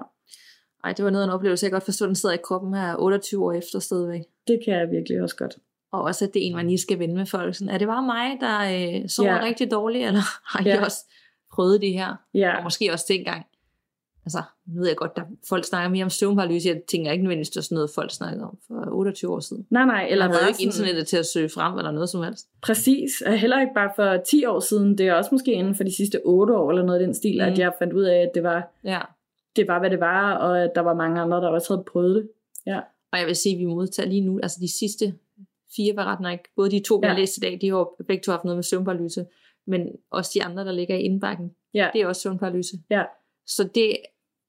[0.84, 1.66] Ej, det var noget af en oplevelse.
[1.66, 4.22] Jeg godt forstå, at den sidder i kroppen her 28 år efter stadigvæk.
[4.48, 5.58] Det kan jeg virkelig også godt.
[5.96, 7.56] Og også, at det er en, man lige skal vende med folk.
[7.56, 8.60] Sådan, er det bare mig, der
[9.02, 9.36] øh, sover Ja.
[9.36, 9.44] ja.
[9.46, 10.22] rigtig dårligt, eller
[10.52, 10.76] har I Ja.
[10.76, 10.84] ja.
[10.86, 10.98] også
[11.54, 12.16] prøvet det her?
[12.34, 13.46] Ja, Og måske også dengang.
[14.26, 16.70] Altså, nu ved jeg godt, at folk snakker mere om søvnparalyse.
[16.70, 19.68] Jeg tænker ikke nødvendigvis, det er sådan noget, folk snakkede om for 28 år siden.
[19.70, 20.08] nej, nej.
[20.10, 22.48] Eller havde ikke sådan- internettet til at søge frem, eller noget som helst.
[22.62, 25.84] Præcis, og heller ikke bare for 10 år siden, det er også måske inden for
[25.84, 27.52] de sidste 8 år, eller noget i den stil, mm.
[27.52, 29.00] At jeg fandt ud af, at det var, Ja.
[29.56, 32.16] det var, hvad det var, og at der var mange andre, der også havde prøvet
[32.16, 32.30] det.
[33.12, 35.14] Og jeg vil sige, at vi modtager lige nu, altså de sidste
[35.76, 36.50] fire beretninger, ikke?
[36.56, 37.12] både de to, vi Ja.
[37.12, 39.26] har læst i dag, de har begge to haft noget med søvnparalyse,
[39.68, 41.90] men også de andre, der ligger i indbakken, Ja.
[41.94, 42.78] det er også søvnparalyse.
[42.90, 43.04] Ja.
[43.46, 43.98] Så det,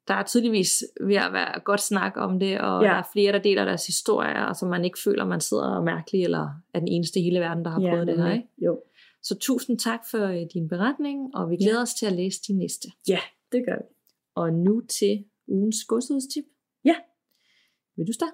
[0.08, 2.88] der er tydeligvis ved at være godt snak om det, og Ja.
[2.88, 2.94] ja.
[2.94, 6.24] der er flere, der deler deres historier, og så man ikke føler, man sidder mærkelig,
[6.24, 8.32] eller er den eneste i hele verden, der har ja, prøvet det her.
[8.32, 8.48] Ikke?
[8.58, 8.82] Jo,
[9.22, 11.64] Så tusind tak for øh, din beretning, og vi Ja.
[11.64, 12.88] glæder os til at læse de næste.
[13.08, 13.20] ja,
[13.52, 13.84] det gør vi.
[14.34, 16.44] Og nu til ugens godsudstip.
[16.84, 16.94] Ja.
[17.96, 18.32] Vil du starte?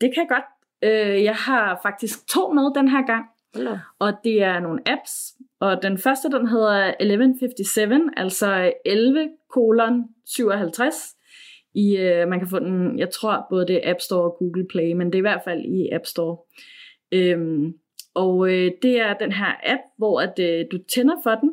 [0.00, 0.44] Det kan jeg godt.
[0.84, 3.24] Øh, jeg har faktisk to med den her gang,
[3.54, 3.78] Hold op.
[3.98, 5.12] og det er nogle apps.
[5.60, 10.94] Og den første, den hedder 1157, altså 11 kolon 57.
[11.74, 14.66] I, øh, man kan få den, jeg tror både det er App Store og Google
[14.70, 16.36] Play, men det er i hvert fald i App Store.
[17.12, 17.72] Øhm,
[18.14, 21.50] og øh, det er den her app, hvor at, øh, du tænder for den,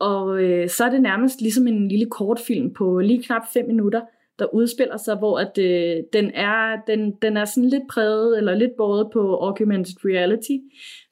[0.00, 4.00] og øh, så er det nærmest ligesom en lille kortfilm på lige knap 5 minutter,
[4.40, 8.54] der udspiller sig, hvor at, øh, den, er, den, den er sådan lidt præget, eller
[8.54, 10.56] lidt båret på augmented reality,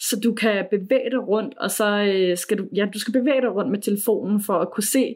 [0.01, 3.41] så du kan bevæge dig rundt, og så øh, skal du, ja, du skal bevæge
[3.41, 5.15] dig rundt med telefonen for at kunne se,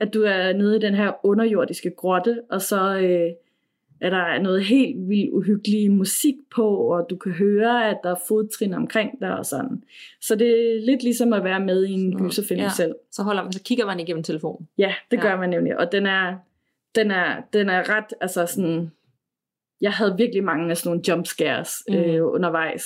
[0.00, 3.30] at du er nede i den her underjordiske grotte, og så øh,
[4.00, 8.20] er der noget helt vildt uhyggelig musik på, og du kan høre, at der er
[8.28, 9.82] fodtrin omkring dig og sådan.
[10.20, 12.68] Så det er lidt ligesom at være med i en gyserfilm ja.
[12.76, 12.94] selv.
[13.10, 14.68] Så, holder man, så kigger man igennem telefonen.
[14.78, 15.22] Ja, det Ja.
[15.22, 16.34] gør man nemlig, og den er,
[16.94, 18.90] den er, den er ret, altså sådan,
[19.80, 21.94] jeg havde virkelig mange af sådan nogle jump scares Mm.
[21.94, 22.84] øh, undervejs.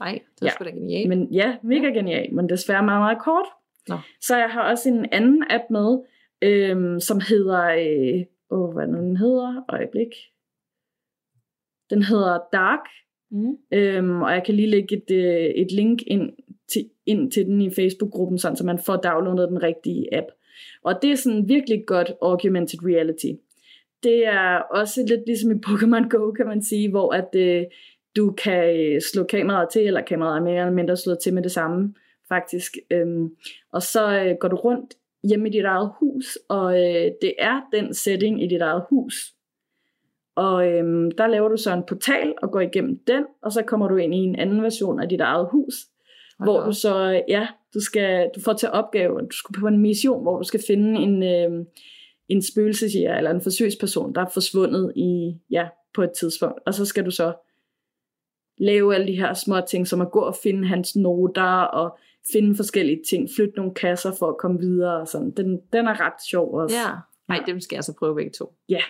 [0.00, 0.50] Nej, det er Ja.
[0.50, 1.08] sgu da genialt.
[1.08, 3.46] Men ja, mega genial, men desværre meget, meget kort.
[3.88, 3.96] Nå.
[4.20, 5.98] Så jeg har også en anden app med,
[6.42, 10.08] øhm, som hedder, øh, åh, hvad nu den hedder, øjeblik.
[11.90, 12.84] Den hedder Dark,
[13.32, 13.56] Mm.
[13.72, 16.30] øhm, og jeg kan lige lægge et, øh, et link ind
[16.72, 20.26] til, ind til den i Facebook-gruppen, sådan, så man får downloadet den rigtige app.
[20.84, 23.32] Og det er sådan virkelig godt augmented reality.
[24.02, 27.64] Det er også lidt ligesom i Pokémon Go, kan man sige, hvor at øh,
[28.16, 31.42] du kan øh, slå kameraet til, eller kameraet er mere eller mindre slået til med
[31.42, 31.94] det samme,
[32.28, 32.76] faktisk.
[32.90, 33.28] Øhm,
[33.72, 34.94] og så øh, går du rundt
[35.28, 39.14] hjemme i dit eget hus, og øh, det er den setting i dit eget hus.
[40.36, 43.88] Og øhm, der laver du så en portal og går igennem den, og så kommer
[43.88, 45.74] du ind i en anden version af dit eget hus,
[46.44, 50.22] hvor du så, ja, du, skal, du får til opgave, du skal på en mission,
[50.22, 51.66] hvor du skal finde en, øh,
[52.28, 56.58] en spøgelsesjæger, eller en forsøgsperson, der er forsvundet i, ja, på et tidspunkt.
[56.66, 57.34] Og så skal du så
[58.58, 61.98] lave alle de her små ting, som at gå og finde hans noter, og
[62.32, 65.30] finde forskellige ting, flytte nogle kasser for at komme videre, og sådan.
[65.30, 66.76] Den, den er ret sjov også.
[66.76, 66.90] Ja.
[67.28, 67.52] Nej, Ja.
[67.52, 68.54] dem skal jeg så prøve begge to.
[68.68, 68.80] Ja.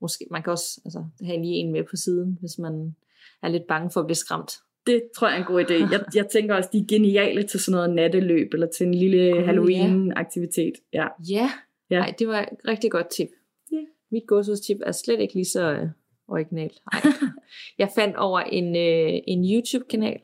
[0.00, 2.96] Måske, man kan også altså, have lige en med på siden, hvis man
[3.42, 4.52] er lidt bange for at blive skræmt.
[4.86, 5.72] Det tror jeg er en god idé.
[5.92, 9.32] Jeg, jeg tænker også, de er geniale til sådan noget natteløb, eller til en lille
[9.32, 10.72] Gud, Halloween-aktivitet.
[10.92, 11.06] Ja.
[11.30, 11.50] Ja.
[11.90, 11.98] Ja.
[11.98, 13.28] Nej, det var et rigtig godt tip.
[13.72, 13.76] Ja.
[14.12, 15.88] Mit gåsudstip er slet ikke lige så øh,
[16.28, 16.78] originalt.
[16.92, 17.02] Nej.
[17.78, 20.20] Jeg fandt over en, øh, en YouTube-kanal,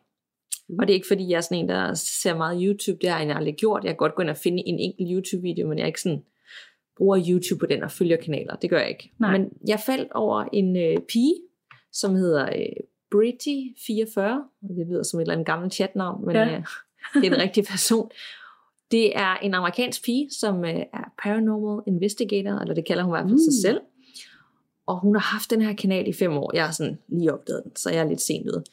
[0.69, 0.79] Mm.
[0.79, 2.99] og det er ikke fordi, jeg er sådan en, der ser meget YouTube.
[3.01, 3.85] Det har jeg aldrig gjort.
[3.85, 6.23] Jeg kan godt gå ind og finde en enkelt YouTube-video, men jeg er ikke sådan
[6.97, 8.57] bruger YouTube på den og følger kanaler.
[8.57, 9.11] Det gør jeg ikke.
[9.19, 9.39] Nej.
[9.39, 11.35] Men jeg faldt over en øh, pige,
[11.93, 12.77] som hedder øh,
[13.17, 14.67] Britty44.
[14.69, 16.45] Det lyder som et eller andet gammelt chatnavn, men Ja.
[16.57, 16.63] øh,
[17.15, 18.11] det er en rigtig person.
[18.91, 23.17] Det er en amerikansk pige, som øh, er paranormal investigator, eller det kalder hun i
[23.17, 23.75] hvert fald sig Mm.
[23.75, 23.81] selv.
[24.87, 26.51] Og hun har haft den her kanal i fem år.
[26.55, 28.65] Jeg har sådan lige opdaget den, så jeg er lidt sent ude.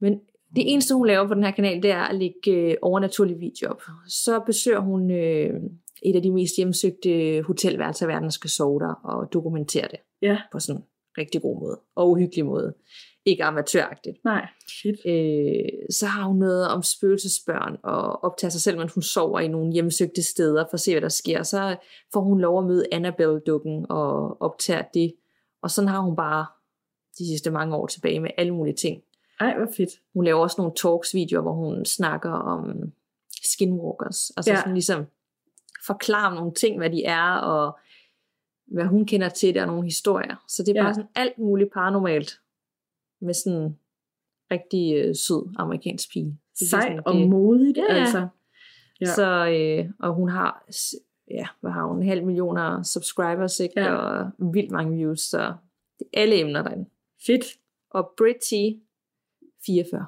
[0.00, 0.12] Men
[0.56, 3.70] det eneste, hun laver på den her kanal, det er at lægge øh, overnaturlige videoer
[3.72, 3.82] op.
[4.08, 5.60] Så besøger hun øh,
[6.02, 10.58] et af de mest hjemsøgte hotelværelser verden, skal sove der og dokumentere det Ja, på
[10.60, 10.84] sådan en
[11.18, 11.80] rigtig god måde.
[11.94, 12.74] Og uhyggelig måde.
[13.24, 14.24] Ikke amatøragtigt.
[14.24, 14.46] nej.
[14.82, 15.00] Fedt.
[15.06, 19.48] Øh, så har hun noget om spøgelsesbørn og optager sig selv, mens hun sover i
[19.48, 21.42] nogle hjemsøgte steder for at se, hvad der sker.
[21.42, 21.76] Så
[22.12, 25.14] får hun lov at møde Annabelle-dukken og optager det.
[25.62, 26.46] Og sådan har hun bare
[27.18, 29.02] de sidste mange år tilbage med alle mulige ting.
[29.40, 29.90] Ej, hvor fedt.
[30.14, 32.92] Hun laver også nogle talks-videoer, hvor hun snakker om
[33.44, 34.30] skinwalkers.
[34.36, 34.54] Altså Ja.
[34.56, 34.60] ja.
[34.60, 35.04] sådan ligesom
[35.86, 37.78] forklare nogle ting, hvad de er, og
[38.66, 40.36] hvad hun kender til det, og nogle historier.
[40.48, 40.82] Så det er Ja.
[40.86, 42.38] bare sådan alt muligt paranormalt
[43.22, 43.76] med sådan
[44.50, 46.38] rigtig øh, sød amerikansk pige.
[46.60, 48.28] Det Sejt sådan, og det- modigt, Ja, altså.
[49.00, 49.06] Ja.
[49.06, 50.64] Så, øh, og hun har,
[51.30, 53.80] ja, hvad har hun, en halv millioner subscribers, ikke?
[53.80, 53.94] Ja.
[53.94, 55.38] og vildt mange views, så
[55.98, 56.88] det er alle emner derinde.
[57.26, 57.44] Fedt.
[57.90, 58.78] Og Britty
[59.66, 60.06] 44.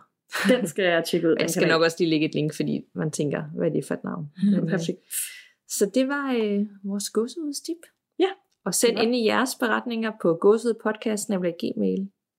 [0.48, 1.36] Den skal jeg tjekke ud.
[1.40, 3.94] Jeg skal nok også lige lægge et link, fordi man tænker, hvad er det for
[3.94, 4.30] et navn?
[4.44, 4.98] Men, øh, Perfekt.
[5.68, 7.76] Så det var øh, vores gåsehudstip.
[8.18, 8.28] Ja.
[8.64, 9.02] Og send Ja.
[9.02, 10.38] ind i jeres beretninger på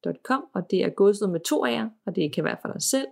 [0.06, 2.82] gmail.com, og det er godset med to af jer, og det kan være for dig
[2.82, 3.08] selv.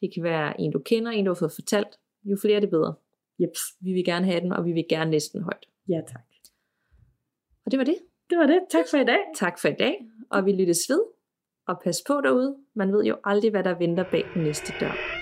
[0.00, 1.98] Det kan være en, du kender, en, du har fået fortalt.
[2.24, 2.94] Jo flere, det bedre.
[3.40, 3.50] Yep.
[3.80, 5.66] Vi vil gerne have den, og vi vil gerne næsten højt.
[5.88, 6.22] Ja, tak.
[7.64, 7.96] Og det var det.
[8.30, 8.60] Det var det.
[8.70, 9.18] Tak for i dag.
[9.36, 9.94] Tak for i dag,
[10.30, 11.00] og vi lyttes ved.
[11.66, 12.56] Og pas på derude.
[12.74, 15.19] Man ved jo aldrig, hvad der venter bag den næste dør.